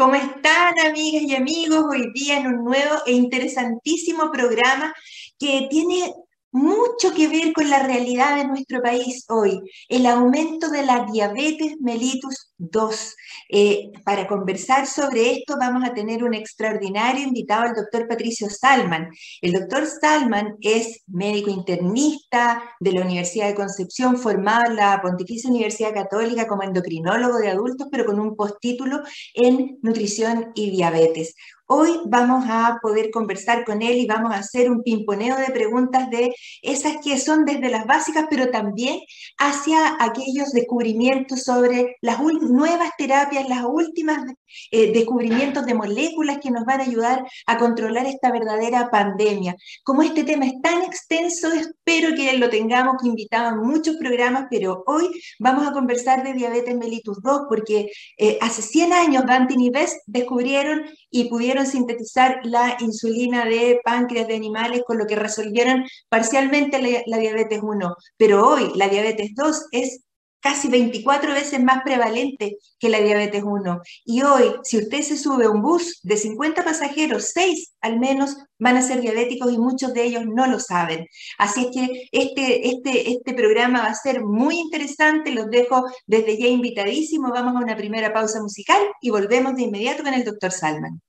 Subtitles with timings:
[0.00, 1.84] ¿Cómo están amigas y amigos?
[1.90, 4.94] Hoy día en un nuevo e interesantísimo programa
[5.38, 6.14] que tiene
[6.52, 9.60] mucho que ver con la realidad de nuestro país hoy,
[9.90, 13.16] el aumento de la diabetes mellitus 2.
[13.48, 19.10] Eh, para conversar sobre esto vamos a tener un extraordinario invitado, el doctor Patricio Salman.
[19.40, 25.50] El doctor Salman es médico internista de la Universidad de Concepción, formado en la Pontificia
[25.50, 29.00] Universidad Católica como endocrinólogo de adultos, pero con un postítulo
[29.34, 31.34] en nutrición y diabetes.
[31.72, 36.10] Hoy vamos a poder conversar con él y vamos a hacer un pimponeo de preguntas
[36.10, 38.98] de esas que son desde las básicas, pero también
[39.38, 42.18] hacia aquellos descubrimientos sobre las
[42.50, 44.24] nuevas terapias, las últimas
[44.70, 49.56] eh, descubrimientos de moléculas que nos van a ayudar a controlar esta verdadera pandemia.
[49.84, 54.82] Como este tema es tan extenso, espero que lo tengamos invitado en muchos programas, pero
[54.86, 59.70] hoy vamos a conversar de diabetes mellitus 2 porque eh, hace 100 años Dante y
[59.70, 65.84] Best descubrieron y pudieron sintetizar la insulina de páncreas de animales, con lo que resolvieron
[66.08, 67.96] parcialmente la, la diabetes 1.
[68.16, 70.02] Pero hoy la diabetes 2 es
[70.40, 73.80] casi 24 veces más prevalente que la diabetes 1.
[74.04, 78.36] Y hoy, si usted se sube a un bus de 50 pasajeros, 6 al menos
[78.58, 81.06] van a ser diabéticos y muchos de ellos no lo saben.
[81.38, 86.38] Así es que este, este, este programa va a ser muy interesante, los dejo desde
[86.38, 87.30] ya invitadísimo.
[87.30, 91.00] Vamos a una primera pausa musical y volvemos de inmediato con el doctor Salman.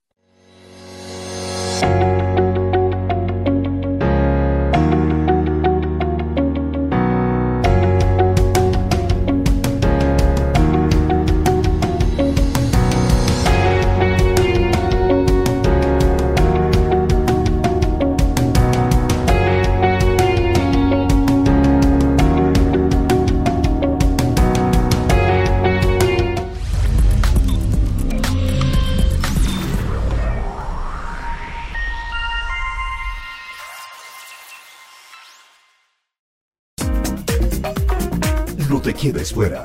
[39.02, 39.64] Quedes fuera.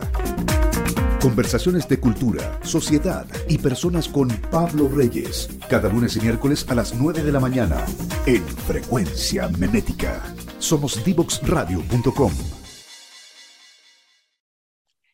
[1.21, 5.47] Conversaciones de cultura, sociedad y personas con Pablo Reyes.
[5.69, 7.85] Cada lunes y miércoles a las 9 de la mañana
[8.25, 10.23] en Frecuencia Memética.
[10.57, 12.31] Somos divoxradio.com.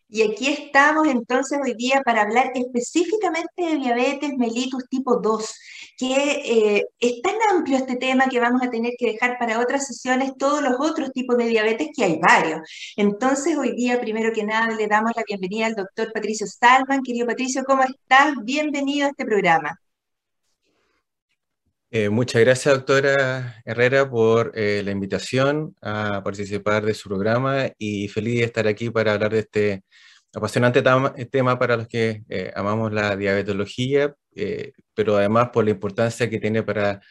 [0.07, 5.53] Y aquí estamos entonces hoy día para hablar específicamente de diabetes mellitus tipo 2
[6.03, 9.87] que eh, es tan amplio este tema que vamos a tener que dejar para otras
[9.87, 12.59] sesiones todos los otros tipos de diabetes, que hay varios.
[12.97, 17.03] Entonces, hoy día, primero que nada, le damos la bienvenida al doctor Patricio Salman.
[17.03, 18.33] Querido Patricio, ¿cómo estás?
[18.43, 19.79] Bienvenido a este programa.
[21.89, 28.09] Eh, muchas gracias, doctora Herrera, por eh, la invitación a participar de su programa y
[28.09, 29.83] feliz de estar aquí para hablar de este
[30.33, 30.83] apasionante
[31.31, 32.23] tema para los que
[32.55, 37.01] amamos la diabetología, eh, pero además por la importancia que tiene para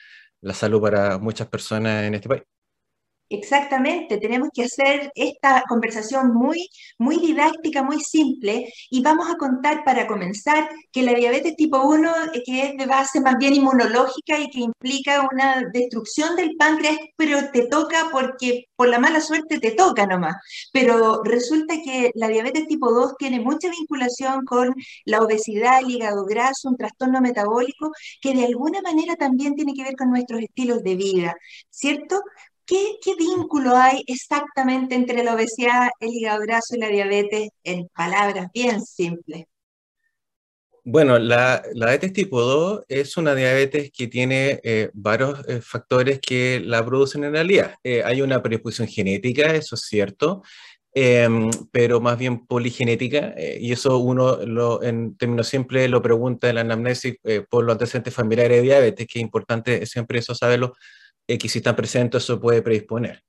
[0.41, 2.43] la salud para muchas personas en este país.
[3.35, 9.85] Exactamente, tenemos que hacer esta conversación muy, muy didáctica, muy simple, y vamos a contar
[9.85, 14.39] para comenzar que la diabetes tipo 1, eh, que es de base más bien inmunológica
[14.39, 19.59] y que implica una destrucción del páncreas, pero te toca porque por la mala suerte
[19.59, 20.35] te toca nomás.
[20.71, 24.75] Pero resulta que la diabetes tipo 2 tiene mucha vinculación con
[25.07, 29.85] la obesidad, el hígado graso, un trastorno metabólico que de alguna manera también tiene que
[29.85, 31.35] ver con nuestros estilos de vida,
[31.71, 32.21] ¿cierto?
[32.67, 38.49] ¿Qué, vínculo hay exactamente entre la obesidad, el hígado graso y la diabetes en palabras
[38.55, 39.47] bien simples?
[40.85, 46.61] Bueno, la, diabetes tipo 2 es una diabetes que tiene eh, varios eh, factores que
[46.65, 47.75] la producen en realidad.
[47.85, 50.43] Eh, hay una predisposición genética, eso es cierto,
[50.95, 56.57] em, pero más bien poligenética, y eso uno lo, en términos simples lo pregunta en
[56.57, 57.17] la anamnesis
[57.49, 60.75] por los antecedentes familiares de diabetes, que es importante siempre eso saberlo
[61.27, 63.23] que si están presentes eso puede predisponer.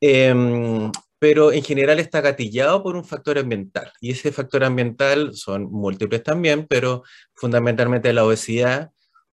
[0.00, 5.64] Em, pero en general está gatillado por un factor ambiental, y ese factor ambiental son
[5.64, 7.02] múltiples también, pero
[7.34, 8.90] fundamentalmente la obesidad,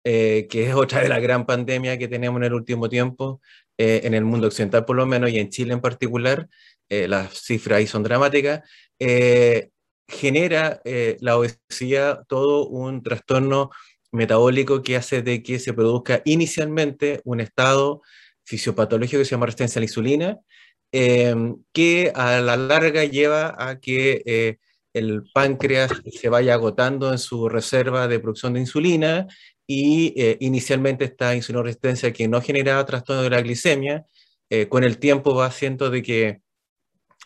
[0.04, 3.40] eh, que es otra de la gran pandemia que tenemos en el último tiempo,
[3.78, 6.48] eh, en el mundo occidental por lo menos, y en Chile en particular,
[6.88, 8.62] eh, las cifras ahí son dramáticas,
[10.08, 10.80] genera
[11.20, 13.70] la obesidad todo un trastorno
[14.16, 18.02] metabólico que hace de que se produzca inicialmente un estado
[18.44, 20.38] fisiopatológico que se llama resistencia a la insulina,
[20.92, 24.58] em, que a la larga lleva a que eh,
[24.94, 29.26] el páncreas se vaya agotando en su reserva de producción de insulina
[29.66, 34.06] y eh, inicialmente esta insulinoresistencia que no generaba trastorno de la glicemia,
[34.48, 36.40] eh, con el tiempo va haciendo de que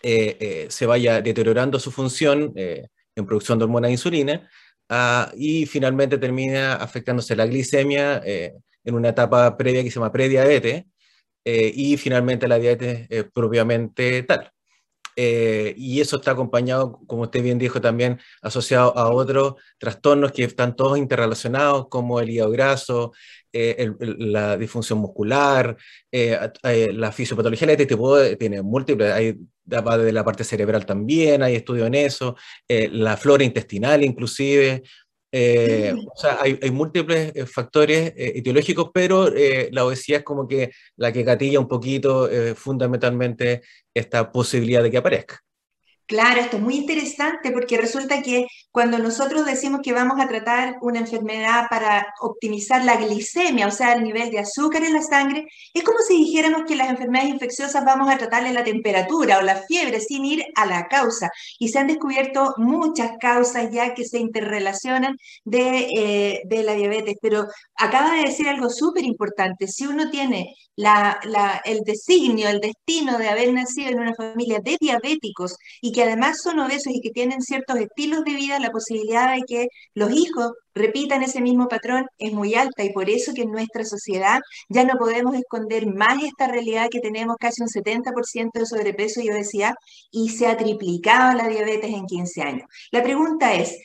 [0.02, 4.48] se vaya deteriorando su función en producción de hormona de insulina,
[4.90, 10.84] ah, y finalmente termina afectándose la glicemia en una etapa previa que se llama prediabetes
[11.44, 14.52] y finalmente la diabetes propiamente tal.
[15.22, 20.44] Eh, y eso está acompañado, como usted bien dijo, también asociado a otros trastornos que
[20.44, 23.12] están todos interrelacionados, como el hígado graso,
[23.52, 25.76] eh, la disfunción muscular,
[26.10, 26.38] eh,
[26.94, 31.88] la fisiopatología de este tipo tiene múltiples, hay de la parte cerebral también, hay estudios
[31.88, 32.34] en eso,
[32.66, 34.82] la flora intestinal inclusive,
[35.32, 39.28] eh, o sea, hay, múltiples eh, factores eh, etiológicos, pero
[39.70, 43.62] la obesidad es como que la que gatilla un poquito fundamentalmente
[43.94, 45.40] esta posibilidad de que aparezca.
[46.10, 50.74] Claro, esto es muy interesante porque resulta que cuando nosotros decimos que vamos a tratar
[50.82, 55.46] una enfermedad para optimizar la glicemia, o sea, el nivel de azúcar en la sangre,
[55.72, 59.62] es como si dijéramos que las enfermedades infecciosas vamos a tratarle la temperatura o la
[59.68, 61.30] fiebre sin ir a la causa.
[61.60, 67.18] Y se han descubierto muchas causas ya que se interrelacionan de, eh, de la diabetes.
[67.22, 67.46] Pero
[67.76, 69.68] acaba de decir algo súper importante.
[69.68, 70.56] Si uno tiene
[71.64, 76.40] el designio, el destino de haber nacido en una familia de diabéticos y que además
[76.42, 80.52] son obesos y que tienen ciertos estilos de vida, la posibilidad de que los hijos
[80.74, 84.84] repitan ese mismo patrón es muy alta y por eso que en nuestra sociedad ya
[84.84, 89.74] no podemos esconder más esta realidad que tenemos casi un 70% de sobrepeso y obesidad
[90.10, 92.68] y se ha triplicado la diabetes en 15 años.
[92.92, 93.76] La pregunta es,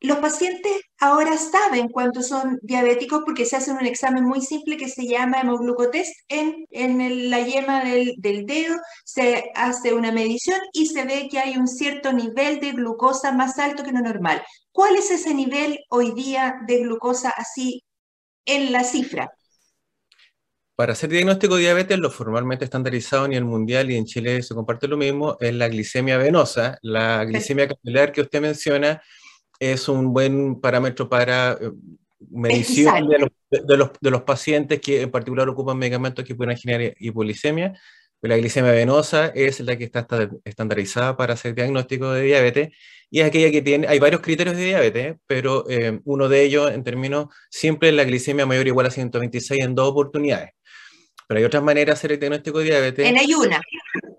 [0.00, 4.88] los pacientes ahora saben cuántos son diabéticos porque se hace un examen muy simple que
[4.88, 10.86] se llama hemoglucotest en, en la yema del, del, dedo, se hace una medición y
[10.86, 14.42] se ve que hay un cierto nivel de glucosa más alto que lo normal.
[14.72, 17.84] ¿Cuál es ese nivel hoy día de glucosa así
[18.46, 19.30] en la cifra?
[20.76, 24.54] Para hacer diagnóstico de diabetes, lo formalmente estandarizado en el mundial y en Chile se
[24.54, 26.78] comparte lo mismo, es la glicemia venosa.
[26.80, 29.02] La glicemia capilar que usted menciona
[29.60, 31.70] es un buen parámetro para eh,
[32.30, 33.18] medición de
[33.76, 37.78] los, de, los, pacientes que en particular ocupan medicamentos que pueden generar hipoglicemia.
[38.22, 40.06] La glicemia venosa es la que está
[40.44, 42.70] estandarizada para hacer diagnóstico de diabetes
[43.10, 46.70] y es aquella que tiene, hay varios criterios de diabetes, pero eh, uno de ellos
[46.70, 50.50] en términos siempre es la glicemia mayor o igual a 126 en dos oportunidades.
[51.26, 53.06] Pero hay otras maneras de hacer el diagnóstico de diabetes.
[53.06, 53.60] En ayuna.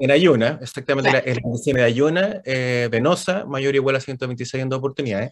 [0.02, 1.12] En ayuna, exactamente.
[1.12, 5.32] La, la glicemia de ayuna eh, venosa mayor o igual a 126 en dos oportunidades.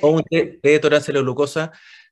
[0.00, 1.70] O un test de la glucosa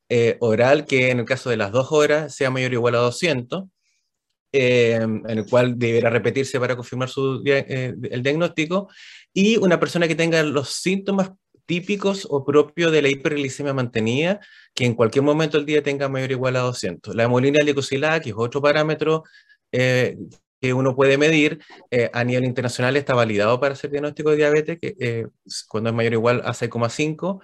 [0.09, 2.99] eh, oral que en el caso de las dos horas sea mayor o igual a
[2.99, 3.65] 200.
[4.53, 8.89] Eh, en el cual deberá repetirse para confirmar su, el diagnóstico,
[9.33, 11.31] y una persona que tenga los síntomas
[11.65, 14.41] típicos o propios de la hiperglicemia mantenida,
[14.75, 17.15] que en cualquier momento del día tenga mayor o igual a 200.
[17.17, 19.25] La hemolina glicosilada, que es otro parámetro
[19.73, 20.19] eh,
[20.63, 21.59] que uno puede medir
[21.91, 25.27] eh, a nivel internacional, está validado para hacer diagnóstico de diabetes, que eh,
[25.69, 27.43] cuando es mayor o igual a 6,5.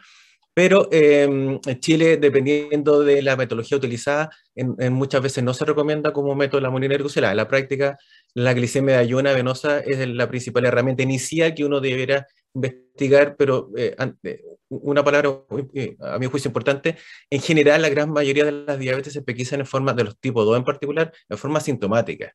[0.55, 6.35] Pero en Chile, dependiendo de la metodología utilizada, en, muchas veces no se recomienda como
[6.35, 7.33] método la hemolina glicosilada.
[7.33, 7.97] En la práctica,
[8.35, 13.71] la glicemia de ayuna venosa es la principal herramienta inicial que uno debiera investigar, pero
[13.77, 13.95] eh,
[14.25, 15.45] eh, una palabra
[15.75, 16.97] eh, a mi juicio importante,
[17.31, 20.45] en general la gran mayoría de las diabetes se pesquisan en forma, de los tipos
[20.45, 22.35] 2 en particular, en forma sintomática.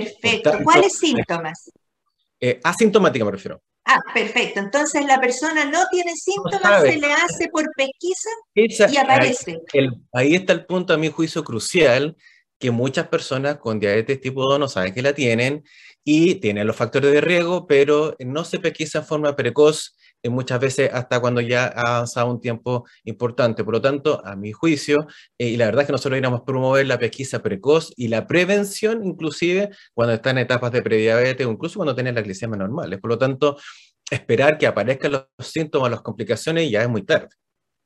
[0.00, 0.52] Perfecto.
[0.62, 1.70] ¿Cuáles síntomas?
[2.62, 3.62] asintomática me refiero.
[3.84, 4.60] Ah, perfecto.
[4.60, 9.60] Entonces la persona no tiene síntomas, se le hace por pesquisa y aparece.
[10.12, 12.16] ahí está el punto, a mi juicio, crucial,
[12.58, 15.64] que muchas personas con diabetes tipo 2 no saben que la tienen
[16.04, 20.90] y tienen los factores de riesgo, pero no se pesquisa en forma precoz, muchas veces
[20.92, 23.64] hasta cuando ya ha avanzado un tiempo importante.
[23.64, 25.06] Por lo tanto, a mi juicio,
[25.38, 29.04] eh, y la verdad es que nosotros deberíamos promover la pesquisa precoz y la prevención,
[29.04, 32.98] inclusive cuando está en etapas de prediabetes o incluso cuando tiene la glicemia normales.
[33.00, 33.56] Por lo tanto,
[34.10, 37.28] esperar que aparezcan los síntomas, las complicaciones, ya es muy tarde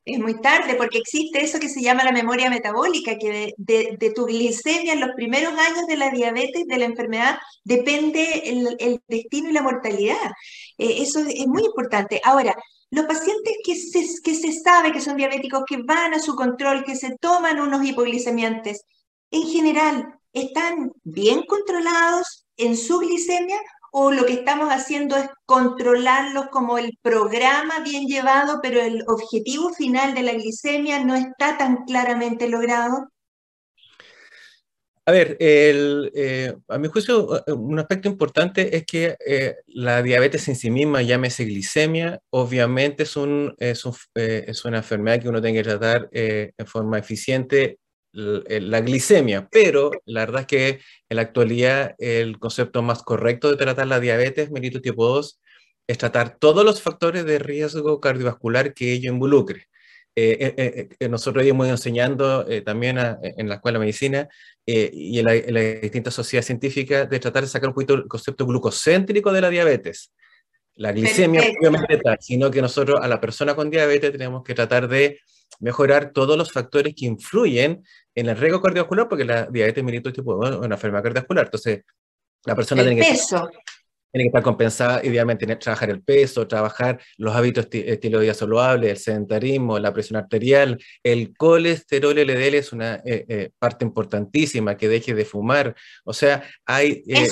[0.05, 4.27] es muy tarde porque existe eso que se llama la memoria metabólica, que de, tu
[4.27, 9.53] glicemia en los primeros años de la diabetes, de la enfermedad, depende el, destino y
[9.53, 10.31] la mortalidad.
[10.79, 12.21] Eh, eso es, muy importante.
[12.25, 12.57] Ahora,
[12.91, 16.85] los pacientes que se, que se sabe que son diabéticos, que van a su control,
[16.85, 18.85] que se toman unos hipoglicemiantes,
[19.31, 23.61] en general, ¿están bien controlados en su glicemia
[23.93, 29.73] o lo que estamos haciendo es controlarlos como el programa bien llevado, pero el objetivo
[29.75, 33.09] final de la glicemia no está tan claramente logrado?
[35.11, 40.55] A ver, eh, a mi juicio, un aspecto importante es que eh, la diabetes en
[40.55, 45.59] sí misma, llámese glicemia, obviamente es, un, es, eh, es una enfermedad que uno tiene
[45.59, 47.80] que tratar en forma eficiente
[48.13, 50.69] la glicemia, pero la verdad es que
[51.09, 55.41] en la actualidad el concepto más correcto de tratar la diabetes mellitus tipo 2
[55.87, 59.67] es tratar todos los factores de riesgo cardiovascular que ello involucre.
[60.17, 64.29] Eh, eh, eh, nosotros hemos ido enseñando también en la Escuela de Medicina
[64.67, 68.47] y en, las la distintas sociedades científicas de tratar de sacar un poquito el concepto
[68.47, 70.13] glucocéntrico de la diabetes.
[70.75, 74.89] La glicemia, obviamente, tal, sino que nosotros a la persona con diabetes tenemos que tratar
[74.89, 75.21] de
[75.59, 80.45] mejorar todos los factores que influyen en el riesgo cardiovascular, porque la diabetes mellitus tipo
[80.45, 81.47] es una enfermedad cardiovascular.
[81.47, 81.83] Entonces,
[82.45, 83.17] la persona tiene que
[84.13, 88.91] tiene que estar compensada, idealmente, trabajar el peso, trabajar los hábitos estilo de vida saludable,
[88.91, 94.89] el sedentarismo, la presión arterial, el colesterol LDL es una eh, eh, parte importantísima, que
[94.89, 95.77] deje de fumar.
[96.05, 97.29] O sea, hay eh,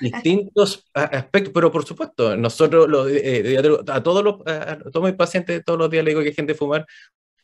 [0.00, 2.86] distintos aspectos, pero por supuesto, nosotros
[3.88, 6.54] a todos los a todos mis pacientes todos los días le digo que hay gente
[6.54, 6.86] fumar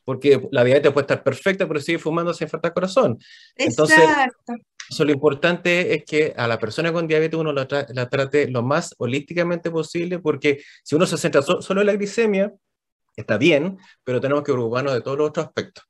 [0.04, 3.18] porque la diabetes puede estar perfecta, pero sigue fumando sin falta corazón.
[3.56, 3.98] Entonces,
[4.88, 8.94] eso, lo importante es que a la persona con diabetes uno la, trate lo más
[8.98, 12.52] holísticamente posible, porque si uno se centra solo en la glicemia,
[13.16, 15.84] está bien, pero tenemos que preocuparnos de todos los otros aspectos.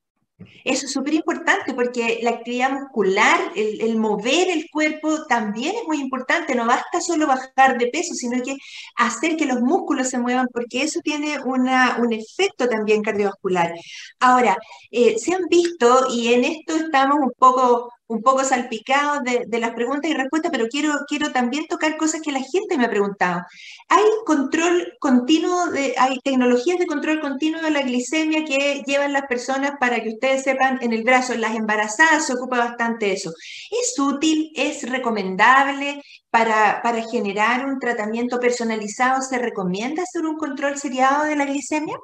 [0.64, 6.00] Eso es súper importante porque la actividad muscular, el, mover el cuerpo también es muy
[6.00, 6.54] importante.
[6.54, 8.56] No basta solo bajar de peso, sino que
[8.96, 13.74] hacer que los músculos se muevan porque eso tiene una, un efecto también cardiovascular.
[14.20, 14.56] Ahora,
[14.90, 19.70] eh, se han visto, y en esto estamos un poco un poco salpicado de, las
[19.70, 23.42] preguntas y respuestas, pero quiero, quiero también tocar cosas que la gente me ha preguntado.
[23.88, 29.26] ¿Hay control continuo, de, hay tecnologías de control continuo de la glicemia que llevan las
[29.26, 31.34] personas para que ustedes sepan en el brazo?
[31.34, 33.32] Las embarazadas se ocupa bastante eso.
[33.70, 34.52] ¿Es útil?
[34.54, 36.02] ¿Es recomendable?
[36.30, 41.96] Para, para generar un tratamiento personalizado, ¿se recomienda hacer un control seriado de la glicemia?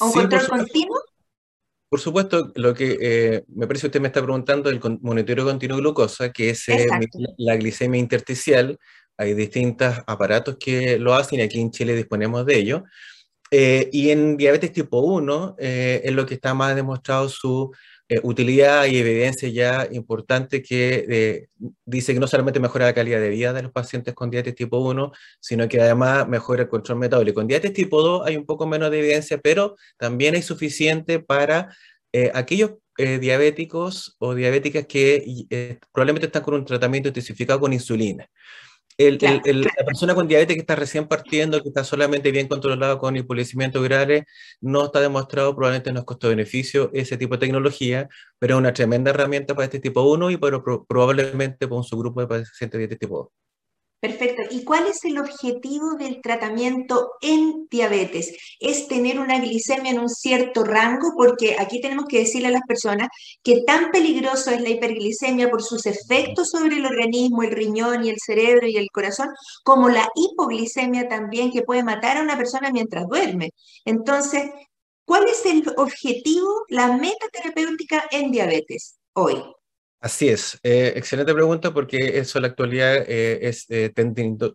[0.00, 0.96] ¿Un control continuo?
[1.88, 5.76] Por supuesto, lo que eh, me parece que usted me está preguntando, el monitoreo continuo
[5.76, 6.86] de glucosa, que es eh,
[7.38, 8.78] la glicemia intersticial.
[9.16, 12.84] Hay distintos aparatos que lo hacen y aquí en Chile disponemos de ello.
[13.52, 17.70] Eh, y en diabetes tipo 1 es lo que está más demostrado su
[18.08, 21.48] eh, utilidad y evidencia ya importante que eh,
[21.84, 24.78] dice que no solamente mejora la calidad de vida de los pacientes con diabetes tipo
[24.78, 25.10] 1,
[25.40, 27.40] sino que además mejora el control metabólico.
[27.40, 31.74] Con diabetes tipo 2 hay un poco menos de evidencia, pero también hay suficiente para
[32.12, 38.26] eh, aquellos diabéticos o diabéticas que probablemente están con un tratamiento intensificado con insulina.
[38.98, 43.82] La persona con diabetes que está recién partiendo, que está solamente bien controlado con hipoglicemiantos
[43.82, 44.24] graves,
[44.60, 49.10] no está demostrado, probablemente no es costo-beneficio ese tipo de tecnología, pero es una tremenda
[49.10, 52.98] herramienta para este tipo 1 y para, probablemente para un subgrupo de pacientes de diabetes
[52.98, 53.45] tipo 2.
[53.98, 54.42] Perfecto.
[54.50, 58.36] ¿Y cuál es el objetivo del tratamiento en diabetes?
[58.60, 61.12] ¿Es tener una glicemia en un cierto rango?
[61.16, 63.08] Porque aquí tenemos que decirle a las personas
[63.42, 68.10] que tan peligroso es la hiperglicemia por sus efectos sobre el organismo, el riñón y
[68.10, 69.28] el cerebro y el corazón,
[69.64, 73.50] como la hipoglicemia también que puede matar a una persona mientras duerme.
[73.86, 74.50] Entonces,
[75.06, 79.42] ¿cuál es el objetivo, la meta terapéutica en diabetes hoy?
[80.06, 83.92] Así es, eh, excelente pregunta porque eso en la actualidad eh, es eh,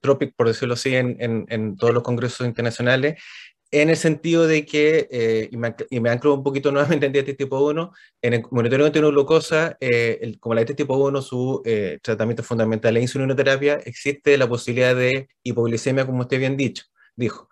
[0.01, 3.21] topic, por decirlo así, en, en, todos los congresos internacionales,
[3.69, 7.11] en el sentido de que, eh, y, me, y, me, anclo un poquito nuevamente en
[7.11, 7.91] diabetes tipo 1,
[8.21, 11.61] en el monitoreo de glucosa, el, como la diabetes tipo 1, su
[12.01, 16.85] tratamiento fundamental es insulinoterapia, existe la posibilidad de hipoglicemia, como usted bien dicho,
[17.17, 17.49] dijo.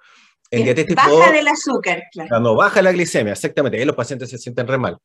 [0.52, 2.30] En diabetes baja del azúcar, claro.
[2.30, 4.98] Cuando baja la glicemia, exactamente, ahí los pacientes se sienten re mal.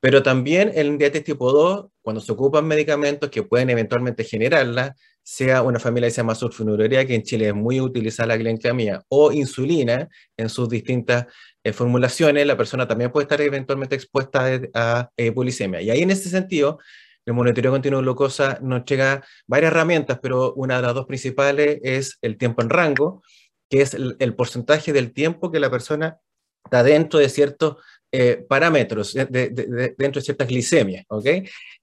[0.00, 5.62] Pero también en diabetes tipo 2, cuando se ocupan medicamentos que pueden eventualmente generarla, sea
[5.62, 9.32] una familia que se llama sulfonilurea, que en Chile es muy utilizada la glicemia, o
[9.32, 11.26] insulina en sus distintas
[11.64, 15.82] eh, formulaciones, la persona también puede estar eventualmente expuesta a, hipoglicemia.
[15.82, 16.78] Y ahí en ese sentido,
[17.24, 21.80] el monitoreo continuo de glucosa nos llega varias herramientas, pero una de las dos principales
[21.82, 23.20] es el tiempo en rango,
[23.68, 26.18] que es el, porcentaje del tiempo que la persona
[26.64, 27.76] está dentro de ciertos
[28.12, 31.26] eh, parámetros, dentro de ciertas glicemias, ¿ok?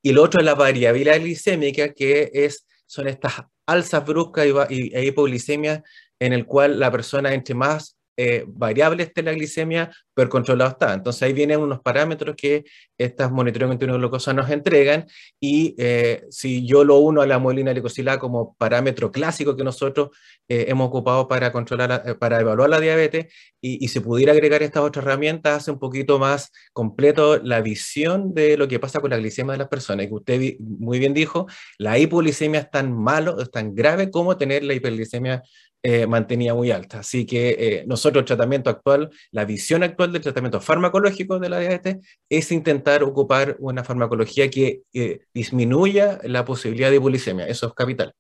[0.01, 3.33] Y lo otro es la variabilidad glicémica, que es, son estas
[3.65, 5.83] alzas bruscas y, y, hipoglicemia
[6.19, 10.93] en el cual la persona entre más eh, variables de la glicemia, pero controlado está.
[10.93, 12.63] Entonces ahí vienen unos parámetros que
[12.97, 15.05] estas monitoreos continuos de glucosa nos entregan
[15.39, 20.09] y eh, si yo lo uno a la muelina glicosilada como parámetro clásico que nosotros
[20.47, 24.83] eh, hemos ocupado para controlar, para evaluar la diabetes y, y si pudiera agregar estas
[24.83, 29.17] otras herramientas hace un poquito más completo la visión de lo que pasa con la
[29.17, 30.05] glicemia de las personas.
[30.05, 34.37] Y que usted muy bien dijo, la hipoglicemia es tan malo, es tan grave como
[34.37, 35.43] tener la hiperglicemia
[35.85, 36.99] eh, mantenía muy alta.
[36.99, 41.59] Así que eh, nosotros el tratamiento actual, la visión actual del tratamiento farmacológico de la
[41.59, 41.97] diabetes
[42.29, 47.47] es intentar ocupar una farmacología que eh, disminuya la posibilidad de hipoglicemia.
[47.47, 48.13] Eso es capital.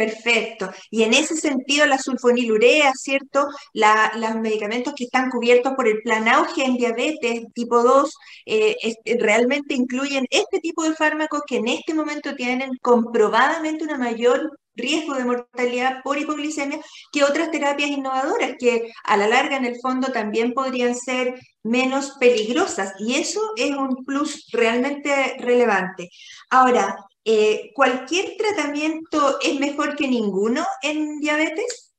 [0.00, 0.70] Perfecto.
[0.90, 3.46] Y en ese sentido, la sulfonilurea, ¿cierto?
[3.74, 8.10] los medicamentos que están cubiertos por el plan auge en diabetes tipo 2
[8.46, 8.76] eh,
[9.18, 15.14] realmente incluyen este tipo de fármacos que en este momento tienen comprobadamente una mayor riesgo
[15.16, 16.80] de mortalidad por hipoglicemia
[17.12, 22.12] que otras terapias innovadoras que a la larga en el fondo también podrían ser menos
[22.18, 26.08] peligrosas y eso es un plus realmente relevante.
[26.48, 31.94] Ahora, eh, ¿cualquier tratamiento es mejor que ninguno en diabetes?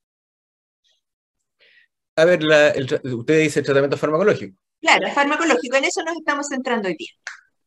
[2.16, 2.40] A ver,
[3.04, 4.58] usted dice el tratamiento farmacológico.
[4.82, 7.12] Claro, farmacológico, en eso nos estamos centrando hoy día.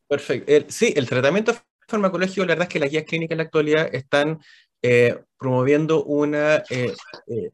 [0.07, 0.65] Perfecto.
[0.69, 1.55] sí, el tratamiento
[1.87, 4.39] farmacológico, la verdad es que las guías clínicas en la actualidad están
[4.81, 6.63] eh, promoviendo un eh,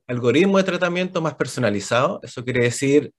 [0.07, 2.19] algoritmo de tratamiento más personalizado.
[2.23, 3.13] Eso quiere decir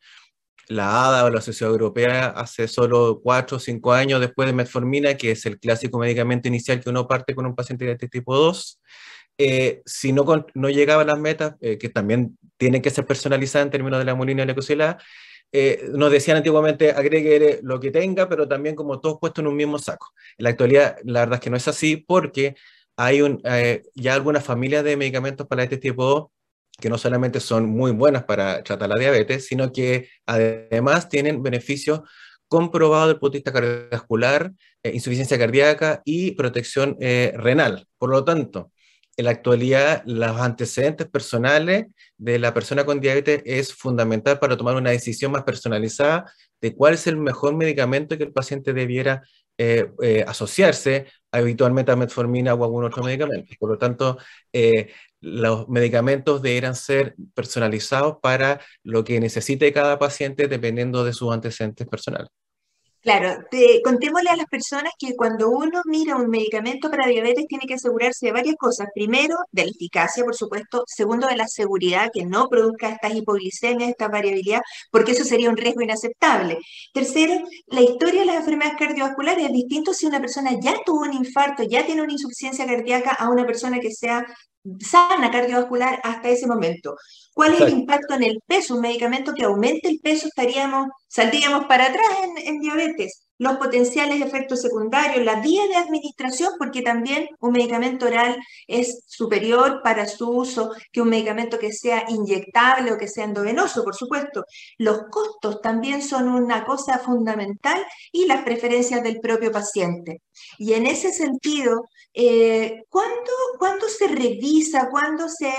[0.72, 5.16] la ADA o la Sociedad Europea hace solo cuatro o cinco años después de metformina,
[5.16, 8.80] que es el clásico medicamento inicial que uno parte con un paciente de tipo 2.
[9.38, 10.24] Eh, si no,
[10.54, 14.04] no llegaba a las metas, eh, que también tienen que ser personalizadas en términos de
[14.04, 14.98] la molina y la glucosilada,
[15.52, 19.56] eh, nos decían antiguamente agregue lo que tenga, pero también como todos puestos en un
[19.56, 20.12] mismo saco.
[20.38, 22.54] En la actualidad, la verdad es que no es así porque
[22.96, 23.42] hay un,
[23.94, 26.31] ya algunas familias de medicamentos para este tipo 2
[26.80, 32.00] que no solamente son muy buenas para tratar la diabetes, sino que además tienen beneficios
[32.48, 34.52] comprobados del punto de vista cardiovascular,
[34.82, 37.86] eh, insuficiencia cardíaca y protección eh, renal.
[37.96, 38.72] Por lo tanto,
[39.16, 41.86] en la actualidad, los antecedentes personales
[42.18, 46.94] de la persona con diabetes es fundamental para tomar una decisión más personalizada de cuál
[46.94, 49.22] es el mejor medicamento que el paciente debiera
[49.56, 53.54] eh, asociarse habitualmente a metformina o a algún otro medicamento.
[53.58, 54.18] Por lo tanto,
[55.22, 61.86] los medicamentos deberán ser personalizados para lo que necesite cada paciente dependiendo de sus antecedentes
[61.86, 62.28] personales.
[63.02, 63.44] Claro,
[63.82, 68.26] contémosle a las personas que cuando uno mira un medicamento para diabetes tiene que asegurarse
[68.26, 68.90] de varias cosas.
[68.94, 70.84] Primero, de la eficacia, por supuesto.
[70.86, 74.60] Segundo, de la seguridad, que no produzca estas hipoglicemias, esta variabilidad,
[74.92, 76.58] porque eso sería un riesgo inaceptable.
[76.94, 81.12] Tercero, la historia de las enfermedades cardiovasculares es distinto si una persona ya tuvo un
[81.12, 84.24] infarto, ya tiene una insuficiencia cardíaca, a una persona que sea
[84.80, 86.96] sana cardiovascular hasta ese momento.
[87.34, 88.74] ¿Cuál es el impacto en el peso?
[88.74, 93.22] Un medicamento que aumente el peso, estaríamos, saldríamos para atrás en, diabetes.
[93.42, 98.36] Los potenciales efectos secundarios, la vía de administración, porque también un medicamento oral
[98.68, 103.82] es superior para su uso que un medicamento que sea inyectable o que sea endovenoso,
[103.82, 104.44] por supuesto.
[104.78, 110.22] Los costos también son una cosa fundamental y las preferencias del propio paciente.
[110.56, 111.82] Y en ese sentido,
[112.14, 115.52] eh, ¿cuándo, se revisa, cuándo se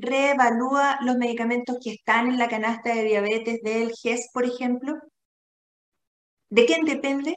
[0.00, 4.94] reevalúa los medicamentos que están en la canasta de diabetes del GES, por ejemplo?
[6.52, 7.34] ¿De quién depende?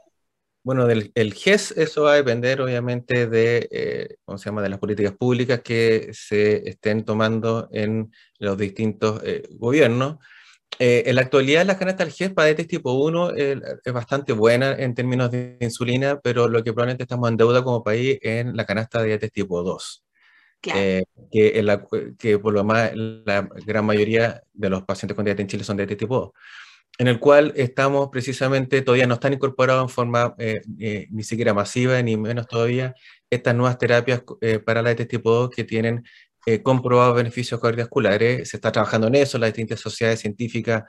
[0.62, 4.68] Bueno, del el GES eso va a depender obviamente de, eh, ¿cómo se llama?, de
[4.68, 10.18] las políticas públicas que se estén tomando en los distintos eh, gobiernos.
[10.80, 14.74] Eh, en la actualidad la canasta del GES para diabetes tipo 1 es bastante buena
[14.74, 18.66] en términos de insulina, pero lo que probablemente estamos en deuda como país en la
[18.66, 20.04] canasta de diabetes tipo 2.
[20.74, 25.48] Eh, que, que, por lo más la gran mayoría de los pacientes con diabetes en
[25.48, 26.32] Chile son de diabetes tipo 2,
[26.98, 32.02] en el cual estamos precisamente, todavía no están incorporados en forma eh, ni siquiera masiva,
[32.02, 32.94] ni menos todavía,
[33.30, 34.24] estas nuevas terapias
[34.66, 36.04] para la diabetes tipo 2 que tienen
[36.48, 38.50] eh, comprobados beneficios cardiovasculares.
[38.50, 40.84] Se está trabajando en eso, las distintas sociedades científicas,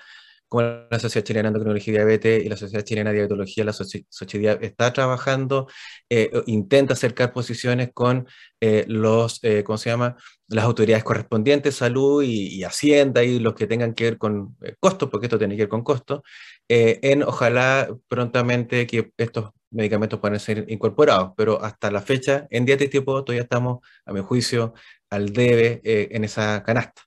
[0.48, 3.72] como la Sociedad Chilena de Endocrinología y Diabetes y la Sociedad Chilena de Diabetología, la
[3.72, 5.68] sociedad está trabajando,
[6.10, 8.26] eh, intenta acercar posiciones con
[8.60, 10.16] eh, los, ¿cómo se llama?
[10.48, 15.26] las autoridades correspondientes, salud y, hacienda y los que tengan que ver con costos, porque
[15.26, 16.22] esto tiene que ver con costos,
[16.68, 22.90] en ojalá prontamente que estos medicamentos puedan ser incorporados, pero hasta la fecha, en diabetes
[22.90, 24.74] tipo todavía estamos, a mi juicio,
[25.10, 27.02] al debe eh, en esa canasta.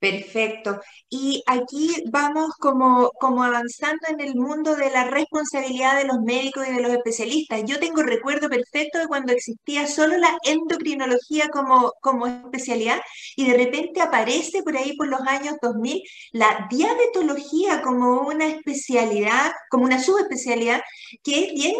[0.00, 0.80] Perfecto.
[1.10, 6.66] Y aquí vamos como, como avanzando en el mundo de la responsabilidad de los médicos
[6.66, 7.62] y de los especialistas.
[7.66, 12.98] Yo tengo recuerdo perfecto de cuando existía solo la endocrinología como, como especialidad
[13.36, 19.52] y de repente aparece por ahí por los años 2000 la diabetología como una especialidad,
[19.68, 20.80] como una subespecialidad,
[21.22, 21.74] que es bien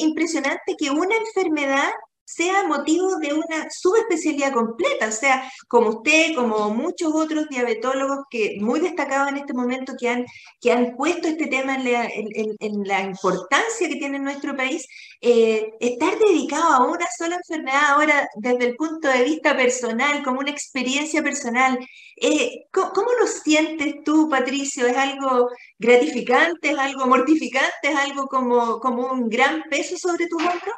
[0.00, 1.90] impresionante que una enfermedad
[2.24, 8.56] sea motivo de una subespecialidad completa, o sea, como usted, como muchos otros diabetólogos que
[8.60, 10.24] muy destacados en este momento que han,
[10.60, 14.86] que han puesto este tema en la, importancia que tiene en nuestro país,
[15.20, 20.40] eh, estar dedicado a una sola enfermedad ahora desde el punto de vista personal, como
[20.40, 21.78] una experiencia personal,
[22.16, 24.86] eh, ¿cómo, lo sientes tú, Patricio?
[24.86, 30.40] ¿Es algo gratificante, es algo mortificante, es algo como, como un gran peso sobre tus
[30.40, 30.74] hombros?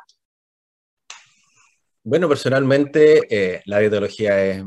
[2.06, 4.62] Bueno, personalmente eh, la dietología es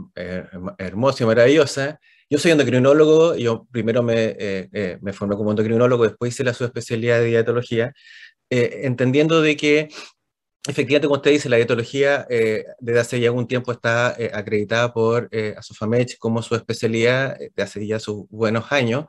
[0.80, 2.00] hermosa y maravillosa.
[2.32, 7.20] Yo soy endocrinólogo, yo primero me, eh, me formé como endocrinólogo, después hice la subespecialidad
[7.20, 7.94] de dietología,
[8.50, 9.88] entendiendo de que
[10.68, 12.26] efectivamente, como usted dice, la dietología
[12.80, 17.86] desde hace ya algún tiempo está acreditada por eh, Asofamech como su especialidad de hace
[17.86, 19.06] ya sus buenos años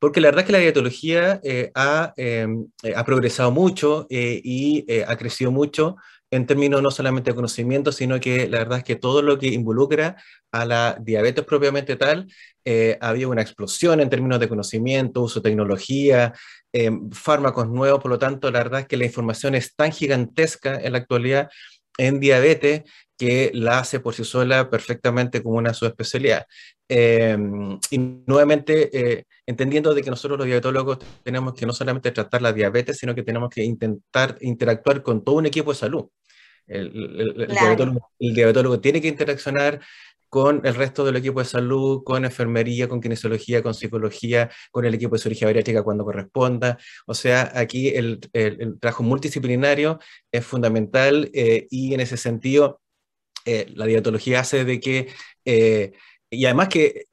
[0.00, 1.40] porque la verdad es que la dietología
[1.76, 5.94] ha, em, ha, progresado mucho y ha crecido mucho
[6.32, 9.48] en términos no solamente de conocimiento, sino que la verdad es que todo lo que
[9.48, 10.16] involucra
[10.50, 12.26] a la diabetes propiamente tal,
[12.64, 16.32] eh, ha habido una explosión en términos de conocimiento, uso de tecnología,
[16.72, 20.80] eh, fármacos nuevos, por lo tanto, la verdad es que la información es tan gigantesca
[20.80, 21.50] en la actualidad
[21.98, 22.82] en diabetes
[23.18, 26.46] que la hace por sí sola perfectamente como una subespecialidad.
[26.88, 27.36] Eh,
[27.90, 32.52] y nuevamente, eh, entendiendo de que nosotros los diabetólogos tenemos que no solamente tratar la
[32.52, 36.06] diabetes, sino que tenemos que intentar interactuar con todo un equipo de salud.
[36.66, 37.46] El,
[38.18, 39.80] diabetólogo, tiene que interaccionar
[40.28, 44.94] con el resto del equipo de salud, con enfermería, con kinesiología, con psicología, con el
[44.94, 46.78] equipo de cirugía bariátrica cuando corresponda.
[47.06, 48.18] O sea, aquí el,
[48.80, 49.98] trabajo multidisciplinario
[50.30, 52.80] es fundamental eh, y en ese sentido
[53.44, 55.08] eh, la diabetología hace de que,
[55.44, 55.92] eh,
[56.30, 57.06] y además que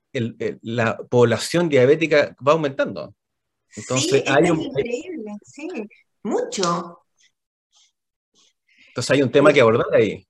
[0.61, 3.15] la población diabética va aumentando.
[3.75, 4.61] Entonces, sí, hay un...
[4.61, 5.67] increíble, sí,
[6.23, 6.98] mucho.
[8.89, 10.25] Entonces hay un tema que abordar ahí.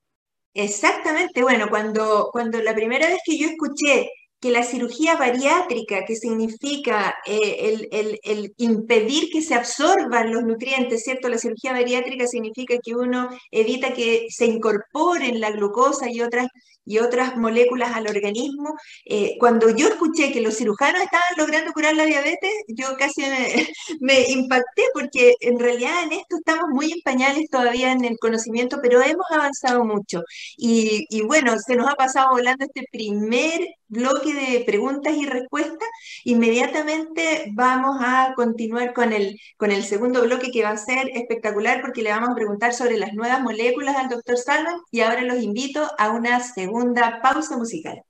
[0.53, 6.15] Exactamente, bueno, cuando, cuando la primera vez que yo escuché que la cirugía bariátrica, que
[6.15, 11.27] significa eh, el, impedir que se absorban los nutrientes, ¿cierto?
[11.27, 16.47] La cirugía bariátrica significa que uno evita que se incorporen la glucosa y otras,
[16.89, 18.73] y otras moléculas al organismo.
[19.05, 23.21] Eh, cuando yo escuché que los cirujanos estaban logrando curar la diabetes, yo casi
[24.01, 28.79] me, impacté porque en realidad en esto estamos muy en pañales todavía en el conocimiento,
[28.81, 30.23] pero hemos avanzado mucho.
[30.57, 35.89] Y, y bueno, se nos ha pasado volando este primer bloque de preguntas y respuestas,
[36.23, 41.81] inmediatamente vamos a continuar con el, con el segundo bloque que va a ser espectacular
[41.81, 45.41] porque le vamos a preguntar sobre las nuevas moléculas al doctor Salman y ahora los
[45.41, 46.78] invito a una segunda
[47.21, 48.01] pausa musical.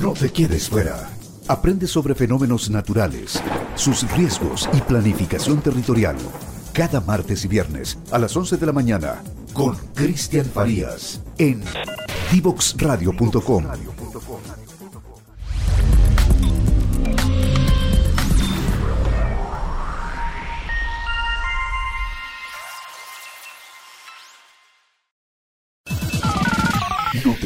[0.00, 1.10] No te quedes fuera.
[1.48, 3.42] Aprende sobre fenómenos naturales,
[3.74, 6.16] sus riesgos y planificación territorial.
[6.72, 11.62] Cada martes y viernes a las 11 de la mañana con Cristian Farías en
[12.32, 13.93] divoxradio.com.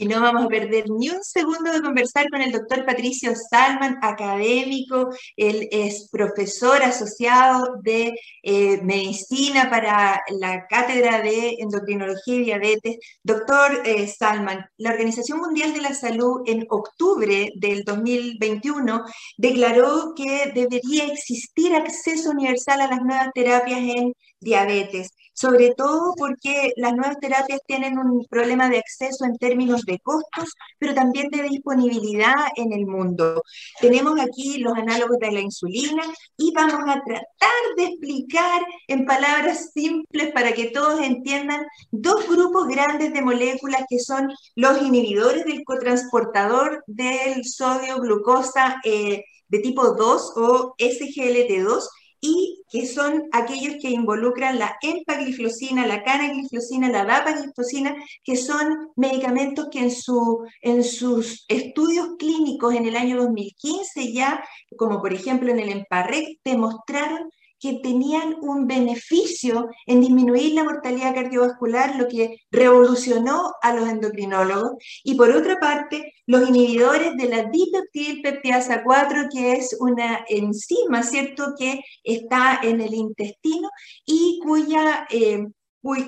[0.00, 3.98] Y no vamos a perder ni un segundo de conversar con el doctor Patricio Salman,
[4.00, 5.10] académico.
[5.36, 12.96] Él es profesor asociado de eh, medicina para la cátedra de endocrinología y diabetes.
[13.22, 19.04] Doctor eh, Salman, la Organización Mundial de la Salud en octubre del 2021
[19.36, 26.72] declaró que debería existir acceso universal a las nuevas terapias en diabetes sobre todo porque
[26.76, 31.44] las nuevas terapias tienen un problema de acceso en términos de costos, pero también de
[31.44, 33.42] disponibilidad en el mundo.
[33.80, 36.02] Tenemos aquí los análogos de la insulina
[36.36, 42.68] y vamos a tratar de explicar en palabras simples para que todos entiendan dos grupos
[42.68, 49.94] grandes de moléculas que son los inhibidores del cotransportador del sodio glucosa eh, de tipo
[49.94, 51.82] 2 o SGLT2
[52.20, 59.68] y que son aquellos que involucran la empagliflosina, la canagliflosina, la dapagliflosina, que son medicamentos
[59.70, 64.44] que en, su, en sus estudios clínicos en el año 2015 ya,
[64.76, 67.30] como por ejemplo en el EMPARREC, demostraron
[67.60, 74.72] que tenían un beneficio en disminuir la mortalidad cardiovascular, lo que revolucionó a los endocrinólogos.
[75.04, 81.54] Y por otra parte, los inhibidores de la dipeptidilpeptidasa 4, que es una enzima, ¿cierto?,
[81.58, 83.68] que está en el intestino
[84.06, 85.44] y cuya eh,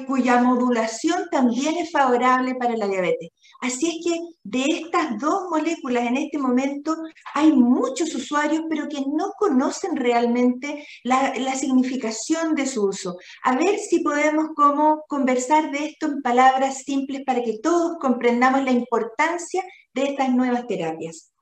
[0.07, 3.31] cuya modulación también es favorable para la diabetes.
[3.63, 6.97] Así es que de estas dos moléculas en este momento
[7.33, 13.19] hay muchos usuarios, pero que no conocen realmente la, significación de su uso.
[13.45, 18.65] A ver si podemos como conversar de esto en palabras simples para que todos comprendamos
[18.65, 19.63] la importancia
[19.95, 21.33] de estas nuevas terapias.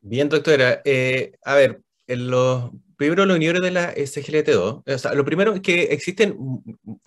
[0.00, 0.82] Bien, doctora.
[0.84, 4.82] Eh, a ver, en los primero los inhibidores de la SGLT2.
[4.92, 6.36] O sea, lo primero es que existen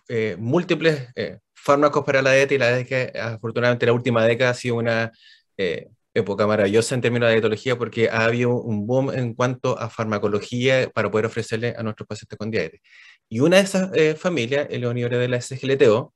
[0.07, 4.53] eh, múltiples eh, fármacos para la diabetes y la que afortunadamente la última década ha
[4.53, 5.11] sido una
[5.57, 9.89] eh, época maravillosa en términos de dietología porque ha habido un boom en cuanto a
[9.89, 12.81] farmacología para poder ofrecerle a nuestros pacientes con diabetes.
[13.29, 16.11] Y una de esas familias es los inhibidores de la SGLT2,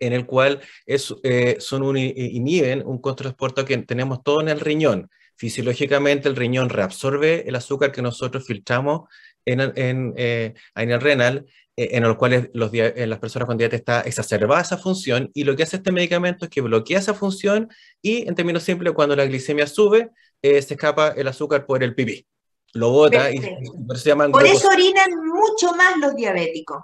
[0.00, 1.14] en el cual es,
[1.58, 5.08] son un, inhiben un transporte que tenemos todo en el riñón
[5.42, 9.08] Fisiológicamente el riñón reabsorbe el azúcar que nosotros filtramos
[9.44, 13.80] en, en, eh, el renal, eh, en el cual los, en las personas con diabetes
[13.80, 17.70] está exacerbada esa función y lo que hace este medicamento es que bloquea esa función
[18.02, 20.10] y en términos simples cuando la glicemia sube
[20.42, 22.26] eh, se escapa el azúcar por el pipí.
[22.74, 26.82] Lo bota y, por eso, por eso orinan mucho más los diabéticos.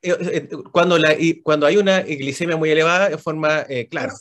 [0.00, 4.14] Eh, eh, cuando, la, cuando hay una glicemia muy elevada, de forma, eh, claro,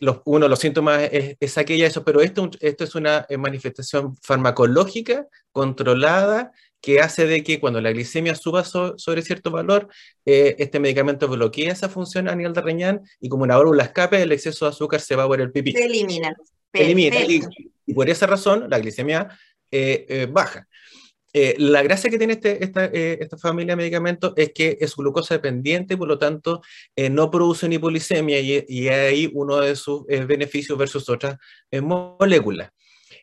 [0.00, 5.26] los, uno los síntomas es, es, aquella, eso, pero esto, esto es una manifestación farmacológica
[5.50, 9.88] controlada que hace de que cuando la glicemia suba sobre cierto valor,
[10.24, 14.32] este medicamento bloquea esa función a nivel de riñón y como una válvula escape, el
[14.32, 15.72] exceso de azúcar se va por el pipí.
[15.72, 16.34] Se elimina.
[16.72, 17.42] Se elimina y,
[17.86, 19.28] y, por esa razón la glicemia
[20.30, 20.66] baja.
[21.32, 25.34] Eh, la gracia que tiene este, eh, esta, familia de medicamentos es que es glucosa
[25.34, 26.60] dependiente, por lo tanto
[26.96, 31.36] eh, no produce ni y, y ahí uno de sus beneficios versus otras
[31.70, 32.70] moléculas.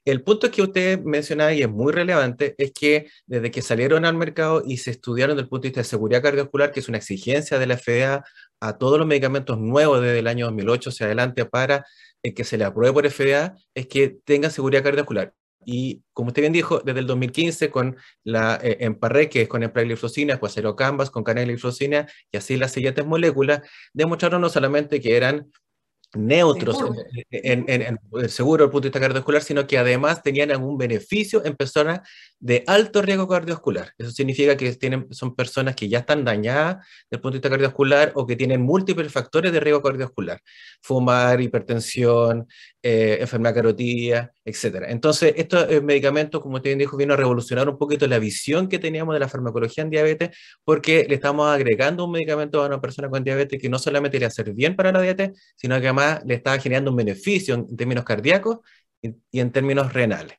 [0.08, 4.16] El punto que usted mencionaba y es muy relevante es que desde que salieron al
[4.16, 6.98] mercado y se estudiaron desde el punto de vista de seguridad cardiovascular, que es una
[6.98, 8.24] exigencia de la FDA
[8.62, 11.86] a todos los medicamentos nuevos desde el año 2008 hacia adelante para
[12.24, 15.34] que se le apruebe por FDA, es que tengan seguridad cardiovascular.
[15.66, 19.62] Y como usted bien dijo, desde el 2015 con la eh, Emparre, que es con
[19.64, 25.52] empagliflozina, después Canvas con canagliflozina y así las siguientes moléculas, demostraron no solamente que eran
[26.14, 26.78] neutros
[27.32, 31.56] en, el seguro del punto de vista cardiovascular, sino que además tenían algún beneficio en
[31.56, 32.02] personas
[32.40, 33.92] de alto riesgo cardiovascular.
[33.98, 38.12] Eso significa que tienen, son personas que ya están dañadas del punto de vista cardiovascular
[38.16, 40.42] o que tienen múltiples factores de riesgo cardiovascular.
[40.82, 42.48] Fumar, hipertensión,
[42.82, 44.86] eh, enfermedad carotidia, etc.
[44.88, 48.80] Entonces, estos eh, medicamentos, como usted dijo, vienen a revolucionar un poquito la visión que
[48.80, 53.10] teníamos de la farmacología en diabetes, porque le estamos agregando un medicamento a una persona
[53.10, 56.36] con diabetes que no solamente le hacer bien para la diabetes, sino que además le
[56.36, 58.60] está generando un beneficio en términos cardíacos
[59.02, 60.38] y en términos renales.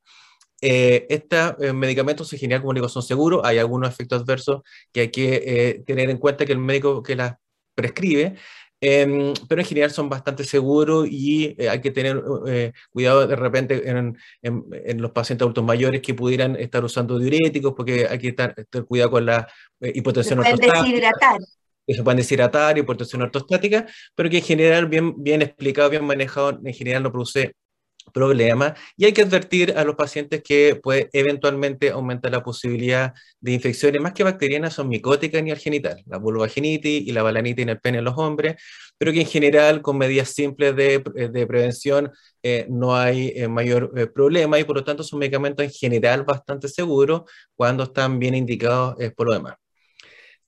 [0.61, 3.43] Eh, estos eh, medicamentos en general, como digo, son seguros.
[3.45, 7.17] Hay algunos efectos adversos que hay que eh, tener en cuenta que el médico que
[7.17, 7.37] las
[7.75, 8.37] prescribe,
[8.81, 12.23] em, pero en general son bastante seguros y hay que tener
[12.91, 14.17] cuidado de repente en,
[15.01, 18.55] los pacientes adultos mayores que pudieran estar usando diuréticos, porque hay que estar,
[18.87, 19.49] cuidado con la
[19.81, 21.37] hipotensión ortostática.
[21.87, 26.61] Que se pueden deshidratar, hipotensión ortostática, pero que en general, bien, bien explicado, bien manejado,
[26.63, 27.55] en general no produce
[28.13, 33.53] problema y hay que advertir a los pacientes que puede eventualmente aumentar la posibilidad de
[33.53, 37.81] infecciones más que bacterianas son micóticas ni genital, la vulvaginitis y la balanitis en el
[37.81, 38.57] pene en los hombres,
[38.99, 43.93] pero que en general con medidas simples de, de prevención eh, no hay eh, mayor
[43.97, 47.23] eh, problema y por lo tanto son medicamentos en general bastante seguros
[47.55, 49.57] cuando están bien indicados por lo demás.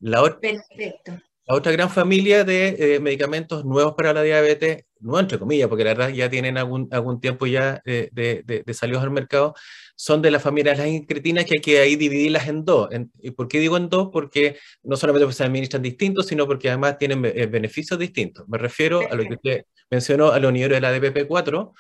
[0.01, 1.30] La Perfecto.
[1.47, 5.95] La otra gran familia de medicamentos nuevos para la diabetes no entre comillas, porque la
[5.95, 9.55] verdad ya tienen algún, algún tiempo ya de, de, de, salidos al mercado,
[9.97, 12.89] son de la familia de las incretinas que hay que ahí dividirlas en dos.
[13.21, 14.11] ¿Y por qué digo en dos?
[14.13, 18.47] Porque no solamente se administran distintos, sino porque además tienen eh, beneficios distintos.
[18.49, 21.73] Me refiero a lo que usted mencionó, a los niveles de la DPP4,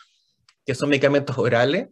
[0.65, 1.89] que son medicamentos orales,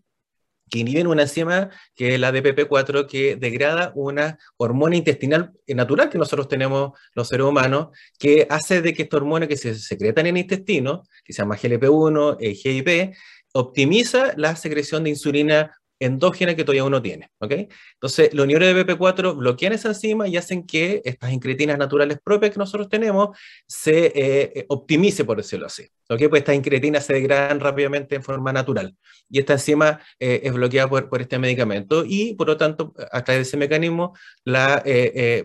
[0.69, 6.19] que inhiben una enzima que es la DPP4 que degrada una hormona intestinal natural que
[6.19, 10.37] nosotros tenemos los seres humanos, que hace de que esta hormona que se secretan en
[10.37, 13.15] el intestino, que se llama GLP-1, eh, GIP,
[13.53, 17.31] optimiza la secreción de insulina endógena que todavía uno tiene.
[17.39, 17.53] ¿ok?
[17.95, 22.53] Entonces, los inhibidores de BP4 bloquean esa enzima y hacen que estas incretinas naturales propias
[22.53, 24.13] que nosotros tenemos se eh,
[24.55, 25.85] eh, optimice, por decirlo así.
[26.09, 26.29] ¿ok?
[26.29, 28.95] Pues estas incretinas se degradan rápidamente en forma natural.
[29.29, 33.25] Y esta enzima eh, es bloqueada por, por, este medicamento y, por lo tanto, a
[33.25, 34.83] través de ese mecanismo, la,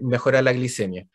[0.01, 1.07] mejora la glicemia.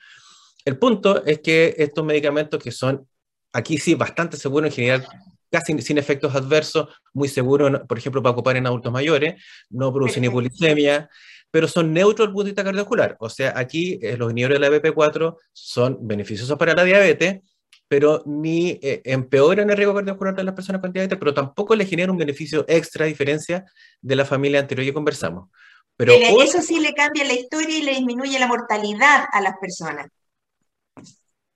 [0.65, 3.07] El punto es que estos medicamentos que son
[3.53, 5.07] aquí sí bastante seguros en general
[5.51, 10.25] casi sin efectos adversos, muy seguro, por ejemplo, para ocupar en adultos mayores, no producen
[10.25, 11.09] hipoglicemia,
[11.51, 13.17] pero son neutros al punto de vista cardiovascular.
[13.21, 17.41] O sea, aquí eh, los inhibidores de la BP4 son beneficiosos para la diabetes,
[17.89, 21.87] pero ni eh, empeoran el riesgo cardiovascular de las personas con diabetes, pero tampoco le
[21.87, 23.65] generan un beneficio extra a diferencia
[24.01, 25.49] de la familia anterior que conversamos.
[25.97, 30.07] Pero eso sí le cambia la historia y le disminuye la mortalidad a las personas.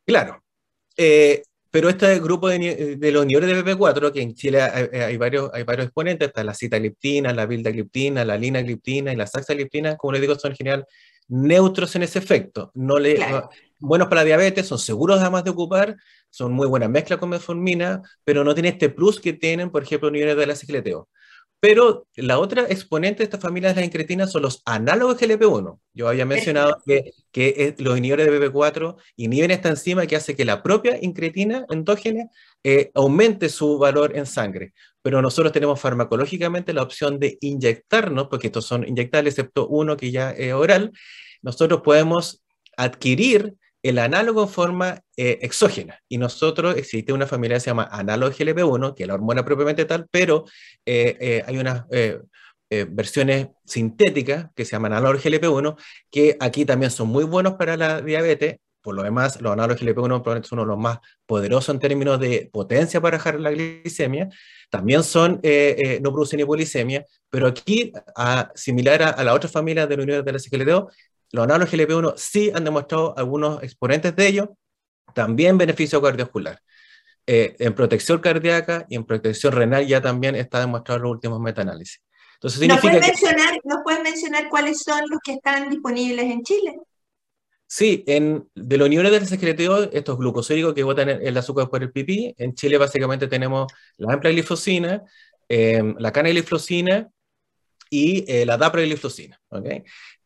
[0.05, 0.43] Claro.
[0.97, 5.51] Eh, pero este grupo de, de los inhibidores de BP4, que en Chile hay, varios,
[5.55, 10.21] hay varios exponentes, está la citagliptina, la vildagliptina, la linagliptina y la saxagliptina, como les
[10.21, 10.87] digo, son en general
[11.29, 12.73] neutros en ese efecto.
[12.75, 13.19] No le,
[13.79, 15.97] buenos para la diabetes, son seguros además de ocupar,
[16.29, 20.11] son muy buena mezcla con metformina, pero no tiene este plus que tienen, por ejemplo,
[20.11, 21.09] inhibidores de la cicleteo.
[21.63, 25.79] Pero la otra exponente de esta familia de las incretinas son los análogos GLP-1.
[25.95, 30.45] Yo había mencionado que, que los inhibidores de BP4 inhiben esta enzima que hace que
[30.45, 32.31] la propia incretina endógena
[32.65, 34.73] eh, aumente su valor en sangre.
[35.03, 40.11] Pero nosotros tenemos farmacológicamente la opción de inyectarnos, porque estos son inyectables, excepto uno que
[40.11, 40.91] ya es oral.
[41.43, 42.43] Nosotros podemos
[42.77, 45.99] adquirir el análogo forma eh, exógena.
[46.09, 49.85] Y nosotros, existe una familia que se llama análogo GLP-1, que es la hormona propiamente
[49.85, 50.45] tal, pero
[50.87, 51.85] eh, eh, hay unas
[52.89, 55.77] versiones sintéticas que se llaman análogo GLP-1,
[56.11, 58.57] que aquí también son muy buenos para la diabetes.
[58.81, 62.19] Por lo demás, los análogos GLP-1 probablemente son uno de los más poderosos en términos
[62.19, 64.31] de potencia para bajar la glicemia.
[64.71, 65.41] También son,
[66.01, 67.93] no producen hipoglicemia, pero aquí,
[68.55, 70.89] similar a, la otra familia de la unidad de la CGLT2,
[71.33, 74.57] los análogos GLP-1 sí han demostrado algunos exponentes de ello,
[75.15, 76.61] también beneficio cardiovascular.
[77.27, 81.41] Eh, en protección cardíaca y en protección renal ya también está demostrado en los últimos
[81.41, 82.01] metaanálisis.
[82.35, 86.77] Entonces, ¿Nos, puedes mencionar, ¿Nos puedes mencionar cuáles son los que están disponibles en Chile?
[87.69, 91.93] Sí, en, de los uniones del secreteo, estos glucosídicos que botan el, azúcar por el
[91.93, 95.03] pipí, en Chile básicamente tenemos la ampliglifosina,
[95.49, 97.09] eh, la canagliflosina
[97.89, 99.41] y eh, la dapagliflosina.
[99.49, 99.85] ¿okay?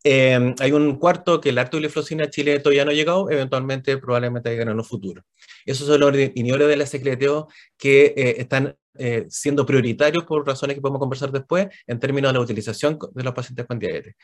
[0.09, 4.71] Em, hay un cuarto que el artuliflosina Chile todavía no ha llegado, eventualmente probablemente llegará
[4.71, 5.25] en un futuro.
[5.65, 10.77] Esos son los inhibidores de la secreteo que eh, están eh, siendo prioritarios por razones
[10.77, 14.15] que podemos conversar después en términos de la utilización de los pacientes con diabetes.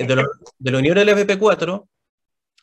[0.00, 0.26] De los,
[0.58, 1.86] de los inhibidores del FP4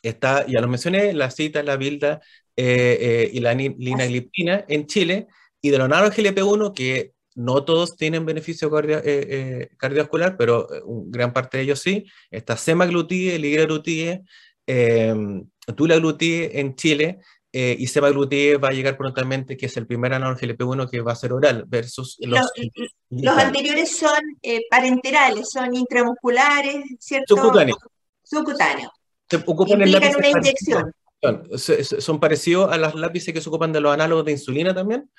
[0.02, 2.20] está, ya lo mencioné, la cita, la bilda
[2.54, 5.26] eh, y la linagliptina en Chile,
[5.62, 10.82] y de los análogos GLP-1 que no todos tienen beneficio eh, eh, cardiovascular, pero eh,
[11.06, 12.04] gran parte de ellos sí.
[12.32, 14.24] Está semaglutide, ligraglutide,
[14.66, 15.14] eh,
[15.76, 17.20] tulaglutide en Chile,
[17.50, 21.16] y semaglutide va a llegar prontamente, que es el primer análogo GLP-1 que va a
[21.16, 22.52] ser oral, versus los...
[23.10, 24.20] Los, anteriores son
[24.70, 27.34] parenterales, son intramusculares, ¿cierto?
[27.34, 27.78] Subcutáneos.
[28.22, 28.92] Subcutáneos.
[29.28, 30.92] Se ocupan en una inyección.
[31.20, 35.10] Son parecidos a las lápices que se ocupan de los análogos de insulina también,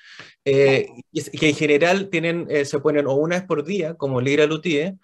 [0.45, 4.97] eh, que en general tienen, eh, se ponen o una vez por día, como liraglutide,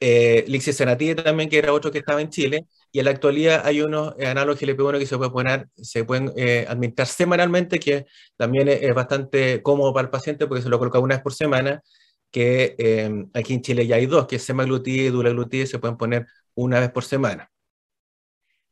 [0.00, 3.80] eh, lixisenatide también, que era otro que estaba en Chile, y en la actualidad hay
[3.82, 8.94] unos análogos GLP-1 que se, puede poner, se pueden eh, administrar semanalmente, que también es,
[8.94, 11.82] bastante cómodo para el paciente porque se lo coloca una vez por semana,
[12.30, 16.26] que aquí en Chile ya hay dos, que es semaglutide y dulaglutide, se pueden poner
[16.54, 17.50] una vez por semana.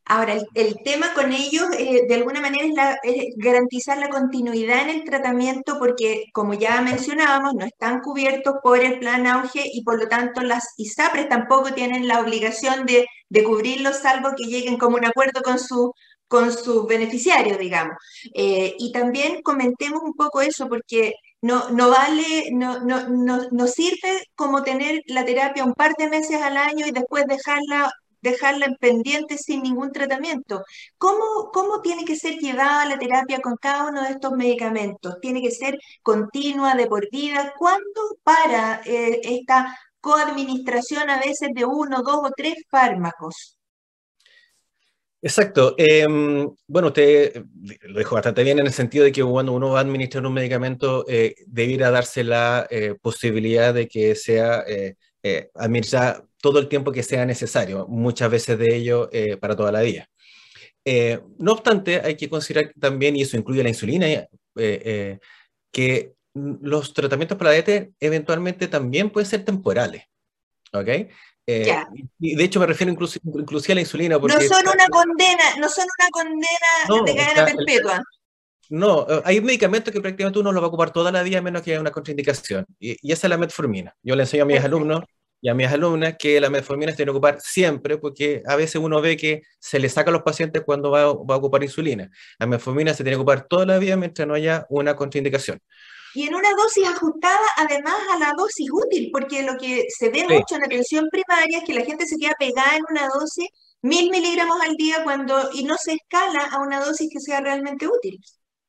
[0.07, 5.05] Ahora, el, tema con ellos, eh, de alguna manera, es, garantizar la continuidad en el
[5.05, 10.09] tratamiento porque, como ya mencionábamos, no están cubiertos por el plan auge y por lo
[10.09, 13.07] tanto las ISAPRES tampoco tienen la obligación de,
[13.45, 15.93] cubrirlos salvo que lleguen como un acuerdo con su
[16.29, 17.97] con sus beneficiarios, digamos.
[18.35, 21.13] Eh, y también comentemos un poco eso, porque
[21.43, 26.09] no, no vale, no, no, no, no sirve como tener la terapia un par de
[26.09, 27.91] meses al año y después dejarla
[28.25, 30.65] dejarla en pendiente sin ningún tratamiento.
[30.99, 35.21] ¿Cómo, ¿Cómo tiene que ser llevada la terapia con cada uno de estos medicamentos?
[35.21, 37.55] ¿Tiene que ser continua, de por vida?
[37.59, 43.57] ¿Cuándo para eh, esta coadministración a veces de uno, dos o tres fármacos?
[45.21, 45.75] Exacto.
[45.79, 47.45] Em, bueno, usted
[47.83, 50.35] lo dijo bastante bien en el sentido de que cuando uno va a administrar un
[50.35, 54.97] medicamento, eh, debiera darse la eh, posibilidad de que sea eh,
[55.55, 59.81] administrada todo el tiempo que sea necesario, muchas veces de ello eh, para toda la
[59.81, 60.11] vida.
[60.85, 64.07] Eh, no obstante, hay que considerar también, y eso incluye la insulina,
[64.57, 65.19] eh,
[65.73, 70.03] que los tratamientos para la diabetes eventualmente también pueden ser temporales.
[70.75, 70.89] ¿Ok?
[71.47, 74.21] Y de hecho me refiero incluso, inclusive a la insulina.
[74.21, 78.03] Porque no son una condena, no son una condena de cadena perpetua.
[78.69, 81.71] No, hay medicamentos que prácticamente uno lo va a ocupar toda la vida menos que
[81.71, 82.67] haya una contraindicación.
[82.79, 83.95] Y, y, esa es la metformina.
[84.03, 85.05] Yo le enseño a mis alumnos
[85.45, 88.77] y a mis alumnas que la metformina se tiene que ocupar siempre, porque a veces
[88.77, 92.11] uno ve que se le saca a los pacientes cuando va, a ocupar insulina.
[92.39, 95.61] La metformina se tiene que ocupar toda la vida mientras no haya una contraindicación.
[96.15, 100.23] Y en una dosis ajustada, además, a la dosis útil, porque lo que se ve
[100.23, 103.49] mucho en la atención primaria es que la gente se queda pegada en una dosis,
[103.83, 107.87] mil miligramos al día, cuando, y no se escala a una dosis que sea realmente
[107.87, 108.19] útil.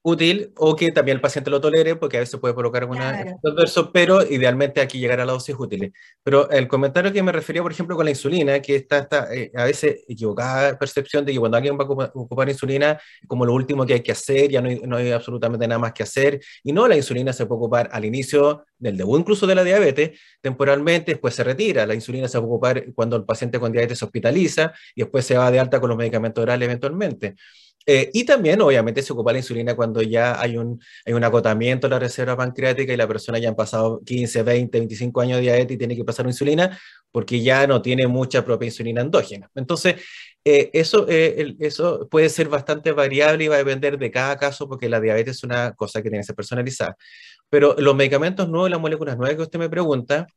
[0.06, 3.40] Útil o que también el paciente lo tolere, porque a veces puede provocar alguna claro.
[3.44, 5.92] adverso, pero idealmente aquí llegar a la dosis útil.
[6.22, 9.52] Pero el comentario que me refería, por ejemplo, con la insulina, que está, está eh,
[9.56, 13.84] a veces equivocada percepción de que cuando alguien va a ocupar, insulina, como lo último
[13.84, 16.72] que hay que hacer, ya no hay, no hay, absolutamente nada más que hacer, y
[16.72, 21.14] no, la insulina se puede ocupar al inicio del debut incluso de la diabetes, temporalmente,
[21.14, 24.72] después se retira, la insulina se puede ocupar cuando el paciente con diabetes se hospitaliza
[24.94, 27.36] y después se va de alta con los medicamentos orales eventualmente.
[27.88, 31.88] Eh, y también, obviamente, se ocupa la insulina cuando ya hay un, hay un agotamiento
[31.88, 35.44] de la reserva pancreática y la persona ya han pasado 15, 20, 25 años de
[35.44, 36.78] diabetes y tiene que pasar insulina
[37.12, 39.50] porque ya no tiene mucha propia insulina endógena.
[39.56, 39.96] Entonces,
[40.44, 44.68] eh, eso, eh, eso puede ser bastante variable y va a depender de cada caso
[44.68, 46.98] porque la diabetes es una cosa que tiene que ser personalizada.
[47.50, 50.28] Pero los medicamentos nuevos, las moléculas nuevas que usted me pregunta,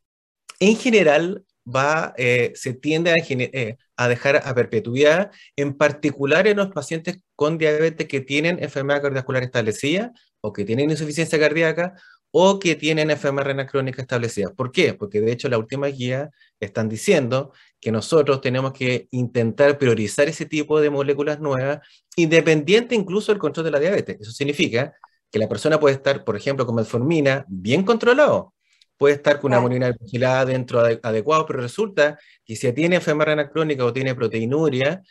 [0.61, 1.45] en general
[1.75, 7.21] va, eh, se tiende a, eh, a, dejar a perpetuidad, en particular en los pacientes
[7.35, 11.95] con diabetes que tienen enfermedad cardiovascular establecida o que tienen insuficiencia cardíaca
[12.31, 14.51] o que tienen enfermedad renal crónica establecida.
[14.55, 14.95] ¿Por qué?
[14.95, 20.45] Porque de hecho la última guía están diciendo que nosotros tenemos que intentar priorizar ese
[20.47, 21.81] tipo de moléculas nuevas,
[22.17, 24.21] independiente incluso del control de la diabetes.
[24.21, 24.95] Eso significa
[25.31, 28.55] que la persona puede estar, por ejemplo, con metformina bien controlado,
[28.99, 33.51] puede estar con una monina vigilada dentro adecuado, pero resulta que si tiene enfermedad renal
[33.51, 35.03] crónica o tiene proteinuria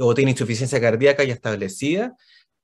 [0.00, 2.16] o tiene insuficiencia cardíaca ya establecida,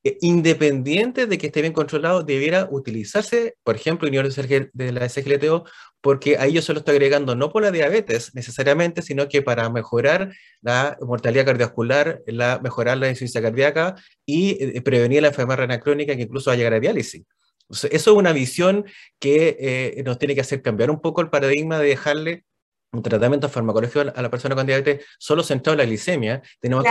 [0.04, 4.32] eh, independiente de que esté bien controlado, debiera utilizarse, por ejemplo, inhibidor
[4.72, 5.64] de la SGLTO,
[6.00, 9.68] porque ahí yo se lo estoy agregando no por la diabetes necesariamente, sino que para
[9.70, 15.80] mejorar la mortalidad cardiovascular, la, mejorar la insuficiencia cardíaca y eh, prevenir la enfermedad renal
[15.80, 17.24] crónica que incluso va a llegar a diálisis
[17.68, 18.84] eso es una visión
[19.18, 22.44] que eh, nos tiene que hacer cambiar un poco el paradigma de dejarle
[22.92, 26.42] un tratamiento farmacológico a la persona con diabetes solo centrado en la glicemia.
[26.60, 26.90] Tenemos que,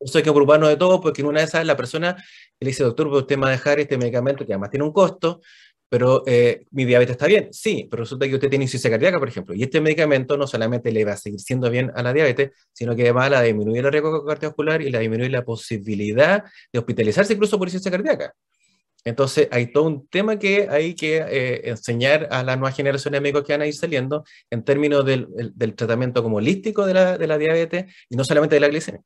[0.00, 2.16] eso hay que preocuparnos de todo porque en una de esas la persona
[2.58, 5.40] le dice, doctor, usted me va a dejar este medicamento que además tiene un costo,
[5.88, 7.48] pero eh, mi diabetes está bien.
[7.52, 10.92] Sí, pero resulta que usted tiene insuficiencia cardíaca, por ejemplo, y este medicamento no solamente
[10.92, 13.92] le va a seguir siendo bien a la diabetes, sino que además la disminuir el
[13.92, 18.34] riesgo cardiovascular y la disminuir la posibilidad de hospitalizarse incluso por insuficiencia cardíaca.
[19.04, 23.22] Entonces, hay todo un tema que hay que eh, enseñar a las nuevas generaciones de
[23.22, 25.26] médicos que van a ir saliendo en términos del,
[25.74, 29.02] tratamiento como holístico de la, de la, diabetes y no solamente de la glicemia.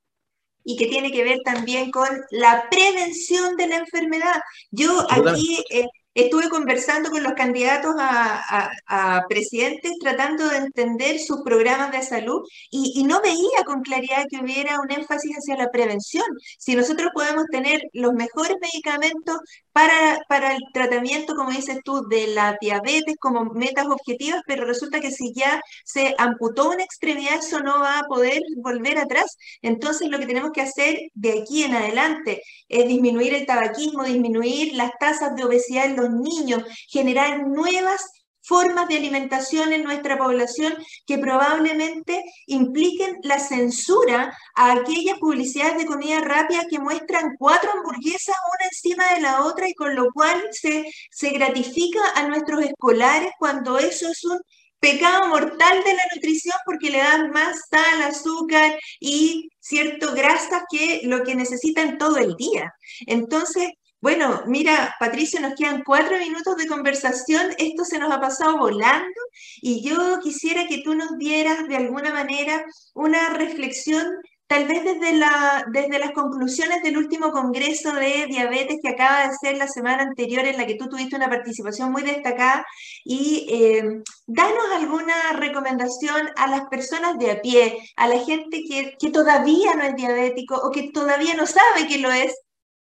[0.64, 4.40] Y que tiene que ver también con la prevención de la enfermedad.
[4.70, 5.84] Yo aquí eh,
[6.14, 13.03] Estuve conversando con los candidatos a, presidentes tratando de entender sus programas de salud y,
[13.05, 16.24] no veía con claridad que hubiera un énfasis hacia la prevención.
[16.59, 19.38] Si nosotros podemos tener los mejores medicamentos
[19.75, 25.01] para, para el tratamiento, como dices tú, de la diabetes como metas objetivas, pero resulta
[25.01, 29.37] que si ya se amputó una extremidad, eso no va a poder volver atrás.
[29.62, 34.75] Entonces lo que tenemos que hacer de aquí en adelante es disminuir el tabaquismo, disminuir
[34.75, 40.74] las tasas de obesidad en los niños, generar nuevas formas de alimentación en nuestra población
[41.07, 48.36] que probablemente impliquen la censura a aquellas publicidades de comida rápida que muestran cuatro hamburguesas
[48.59, 53.32] una encima de la otra y con lo cual se, se gratifica a nuestros escolares
[53.38, 54.38] cuando eso es un
[54.84, 61.01] pecado mortal de la nutrición porque le dan más sal, azúcar y cierto grasas que
[61.05, 62.74] lo que necesitan todo el día.
[63.07, 63.70] Entonces,
[64.05, 67.53] bueno, mira, Patricio, nos quedan cuatro minutos de conversación.
[67.57, 69.19] Esto se nos ha pasado volando
[69.63, 74.07] y yo quisiera que tú nos dieras de alguna manera una reflexión,
[74.47, 79.37] tal vez desde, la, desde las conclusiones del último Congreso de Diabetes que acaba de
[79.41, 82.63] ser la semana anterior, en la que tú tuviste una participación muy destacada,
[83.07, 88.97] y eh, danos alguna recomendación a las personas de a pie, a la gente que,
[88.99, 92.43] que todavía no es diabético o que todavía no sabe que lo es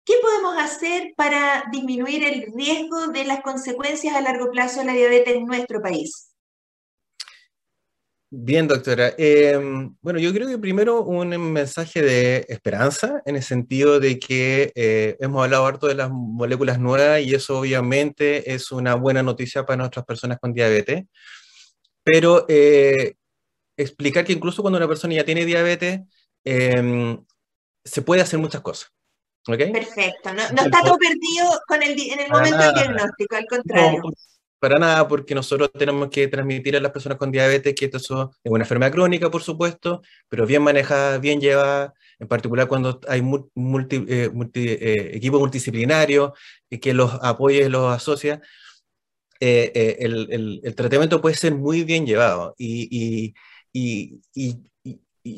[0.05, 4.93] ¿Qué podemos hacer para disminuir el riesgo de las consecuencias a largo plazo de la
[4.93, 6.31] diabetes en nuestro país?
[8.29, 9.13] Bien, doctora.
[9.17, 14.71] Em, bueno, yo creo que primero un mensaje de esperanza en el sentido de que
[14.75, 19.65] eh, hemos hablado harto de las moléculas nuevas y eso obviamente es una buena noticia
[19.65, 21.05] para nuestras personas con diabetes,
[22.03, 23.15] pero eh,
[23.77, 26.01] explicar que incluso cuando una persona ya tiene diabetes,
[26.43, 27.23] em,
[27.83, 28.91] se puede hacer muchas cosas.
[29.45, 34.01] Perfecto, no, está todo perdido con el, en el momento del diagnóstico, al contrario.
[34.57, 38.09] para nada, porque nosotros tenemos que transmitir a las personas con diabetes que esto es
[38.43, 44.03] una enfermedad crónica, por supuesto, pero bien manejada, bien llevada, en particular cuando hay multi,
[44.07, 46.31] eh, eh, equipos multidisciplinarios
[46.81, 48.41] que los apoya y los asocia.
[49.39, 53.35] Eh, el, el, tratamiento puede ser muy bien llevado y, y,
[53.73, 54.63] y, y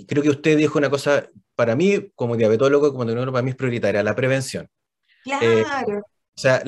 [0.05, 3.55] creo que usted dijo una cosa para mí, como diabetólogo, como endocrinólogo, para mí es
[3.55, 4.69] prioritaria, la prevención.
[5.23, 6.03] Claro.
[6.37, 6.61] O sea,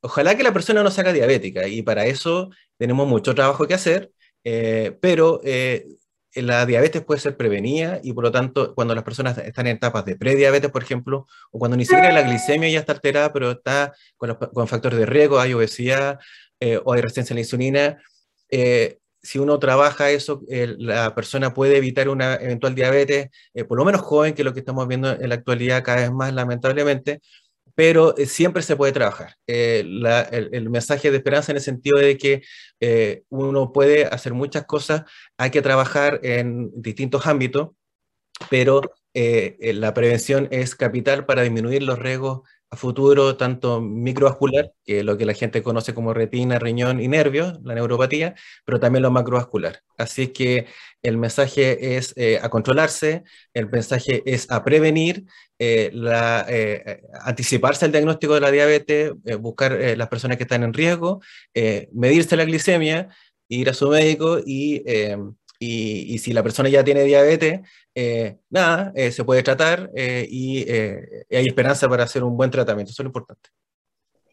[0.00, 3.74] ojalá que la persona no se haga diabética y para eso tenemos mucho trabajo que
[3.74, 4.12] hacer,
[4.44, 5.86] eh, pero eh,
[6.34, 10.04] la diabetes puede ser prevenida y por lo tanto cuando las personas están en etapas
[10.04, 13.92] de prediabetes, por ejemplo, o cuando ni siquiera la glicemia ya está alterada, pero está
[14.16, 16.20] con, con factores de riesgo, hay obesidad
[16.60, 18.02] eh, o hay resistencia a la insulina,
[19.22, 23.30] si uno trabaja eso, la persona puede evitar una eventual diabetes,
[23.68, 26.12] por lo menos joven, que es lo que estamos viendo en la actualidad cada vez
[26.12, 27.20] más lamentablemente,
[27.74, 29.36] pero eh, siempre se puede trabajar.
[29.46, 29.80] Eh,
[30.30, 32.42] el, mensaje de esperanza en el sentido de que
[32.80, 35.02] eh, uno puede hacer muchas cosas,
[35.38, 37.70] hay que trabajar en distintos ámbitos,
[38.50, 38.82] pero
[39.14, 42.40] la prevención es capital para disminuir los riesgos
[42.72, 47.08] a futuro, tanto microvascular, que es lo que la gente conoce como retina, riñón y
[47.08, 49.82] nervios, la neuropatía, pero también lo macrovascular.
[49.98, 50.66] Así que
[51.02, 55.26] el mensaje es eh, a controlarse, el mensaje es a prevenir,
[55.58, 61.20] eh, eh, anticiparse al diagnóstico de la diabetes, buscar las personas que están en riesgo,
[61.92, 63.10] medirse la glicemia,
[63.48, 64.82] ir a su médico y
[65.64, 67.60] y, si la persona ya tiene diabetes,
[67.94, 72.90] eh, nada, eh, se puede tratar eh, y hay esperanza para hacer un buen tratamiento.
[72.90, 73.50] Eso es lo importante.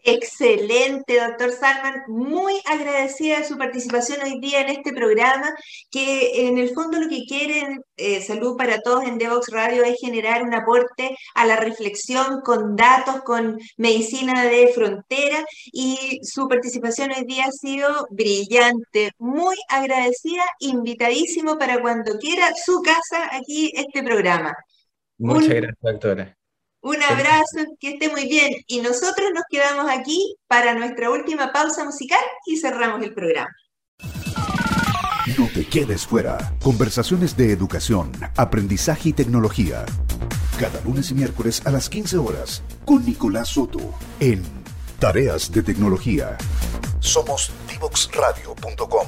[0.03, 2.03] Excelente, doctor Salman.
[2.07, 5.53] Muy agradecida de su participación hoy día en este programa,
[5.91, 9.99] que en el fondo lo que quieren eh, Salud para Todos en Devox Radio es
[9.99, 17.11] generar un aporte a la reflexión con datos, con medicina de frontera y su participación
[17.11, 19.11] hoy día ha sido brillante.
[19.17, 24.55] Muy agradecida, invitadísimo para cuando quiera su casa aquí este programa.
[25.17, 26.38] Muchas gracias, doctora.
[26.81, 28.53] Un abrazo, que esté muy bien.
[28.67, 33.53] Y nosotros nos quedamos aquí para nuestra última pausa musical y cerramos el programa.
[35.37, 36.53] No te quedes fuera.
[36.61, 39.85] Conversaciones de educación, aprendizaje y tecnología.
[40.59, 43.79] Cada lunes y miércoles a las 15 horas con Nicolás Soto
[44.19, 44.43] en
[44.99, 46.37] Tareas de Tecnología.
[46.99, 49.07] Somos divoxradio.com.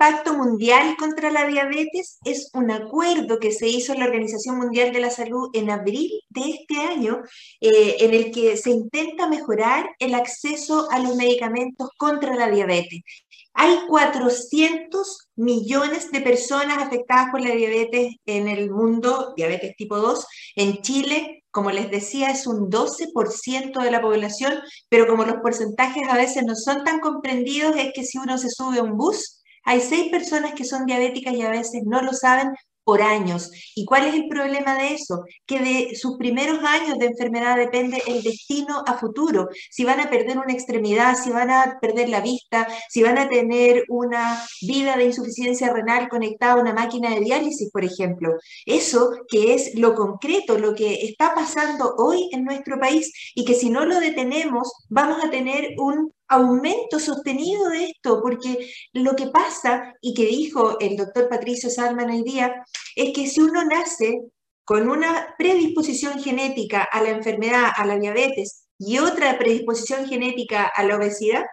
[0.00, 2.20] Pacto Mundial contra la Diabetes?
[2.24, 6.10] Es un acuerdo que se hizo en la Organización Mundial de la Salud en abril
[6.30, 7.20] de este año,
[7.60, 13.02] eh, en el que se intenta mejorar el acceso a los medicamentos contra la diabetes.
[13.52, 20.26] Hay 400 millones de personas afectadas por la diabetes en el mundo, diabetes tipo 2.
[20.56, 26.08] En Chile, como les decía, es un 12% de la población, pero como los porcentajes
[26.08, 29.39] a veces no son tan comprendidos, es que si uno se sube a un bus,
[29.64, 32.52] hay seis personas que son diabéticas y a veces no lo saben
[32.84, 33.50] por años.
[33.76, 35.24] ¿Y cuál es el problema de eso?
[35.46, 39.48] Que de sus primeros años de enfermedad depende el destino a futuro.
[39.70, 43.28] Si van a perder una extremidad, si van a perder la vista, si van a
[43.28, 48.34] tener una vida de insuficiencia renal conectada a una máquina de diálisis, por ejemplo.
[48.66, 53.54] Eso que es lo concreto, lo que está pasando hoy en nuestro país y que
[53.54, 59.26] si no lo detenemos, vamos a tener un aumento sostenido de esto, porque lo que
[59.26, 62.64] pasa, y que dijo el doctor Patricio Salman el día,
[62.96, 64.22] es que si uno nace
[64.64, 70.84] con una predisposición genética a la enfermedad, a la diabetes, y otra predisposición genética a
[70.84, 71.44] la obesidad,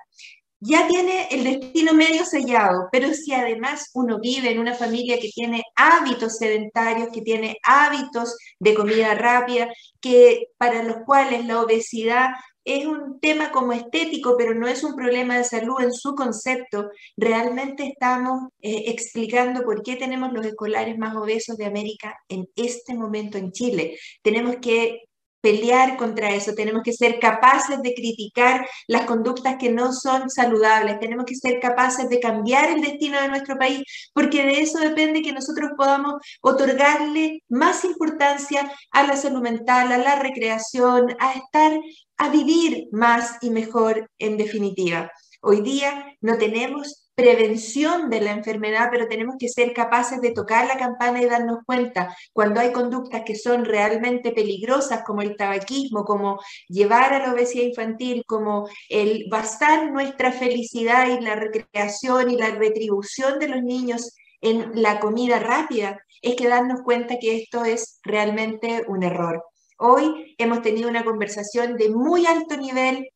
[0.60, 5.30] ya tiene el destino medio sellado, pero si además uno vive en una familia que
[5.30, 9.70] tiene hábitos sedentarios, que tiene hábitos de comida rápida,
[10.02, 12.30] que para los cuales la obesidad
[12.68, 16.90] es un tema como estético, pero no es un problema de salud en su concepto.
[17.16, 22.94] Realmente estamos eh, explicando por qué tenemos los escolares más obesos de América en este
[22.94, 23.98] momento en Chile.
[24.22, 25.07] Tenemos que
[25.48, 31.00] pelear contra eso, tenemos que ser capaces de criticar las conductas que no son saludables,
[31.00, 33.82] tenemos que ser capaces de cambiar el destino de nuestro país,
[34.14, 39.98] porque de eso depende que nosotros podamos otorgarle más importancia a la salud mental, a
[39.98, 41.80] la recreación, a estar,
[42.18, 45.10] a vivir más y mejor en definitiva.
[45.42, 50.68] Hoy día no tenemos prevención de la enfermedad, pero tenemos que ser capaces de tocar
[50.68, 56.06] la campana y darnos cuenta cuando hay conductas que son realmente peligrosas, como el tabaquismo,
[56.06, 62.38] como llevar a la obesidad infantil, como el basar nuestra felicidad y la recreación y
[62.38, 67.66] la retribución de los niños en la comida rápida, es que darnos cuenta que esto
[67.66, 69.44] es realmente un error.
[69.80, 73.10] Hoy hemos tenido una conversación de muy alto nivel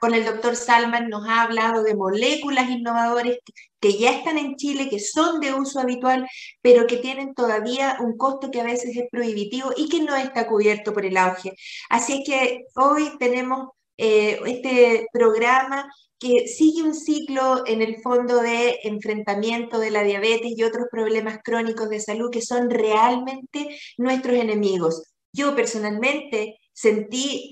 [0.00, 3.36] con el doctor Salman, nos ha hablado de moléculas innovadoras
[3.80, 6.26] que ya están en Chile, que son de uso habitual,
[6.62, 10.46] pero que tienen todavía un costo que a veces es prohibitivo y que no está
[10.46, 11.52] cubierto por el auge.
[11.88, 15.88] Así es que hoy tenemos eh, este programa
[16.18, 21.38] que sigue un ciclo en el fondo de enfrentamiento de la diabetes y otros problemas
[21.42, 25.02] crónicos de salud que son realmente nuestros enemigos.
[25.32, 27.50] Yo personalmente sentí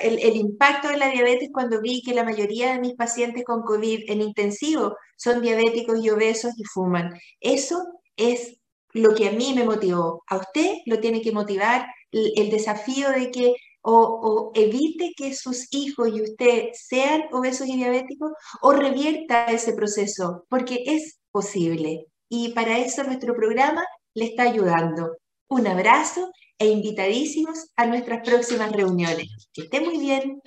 [0.00, 3.62] el, el, impacto de la diabetes cuando vi que la mayoría de mis pacientes con
[3.62, 7.12] COVID en intensivo son diabéticos y obesos y fuman.
[7.40, 7.82] Eso
[8.16, 8.60] es
[8.92, 10.22] lo que a mí me motivó.
[10.28, 16.08] A usted lo tiene que motivar el, desafío de que o, evite que sus hijos
[16.14, 18.30] y usted sean obesos y diabéticos
[18.62, 22.06] o revierta ese proceso, porque es posible.
[22.28, 23.84] Y para eso nuestro programa
[24.14, 25.16] le está ayudando.
[25.48, 29.48] Un abrazo e invitadísimos a nuestras próximas reuniones.
[29.52, 30.40] Que esté muy bien.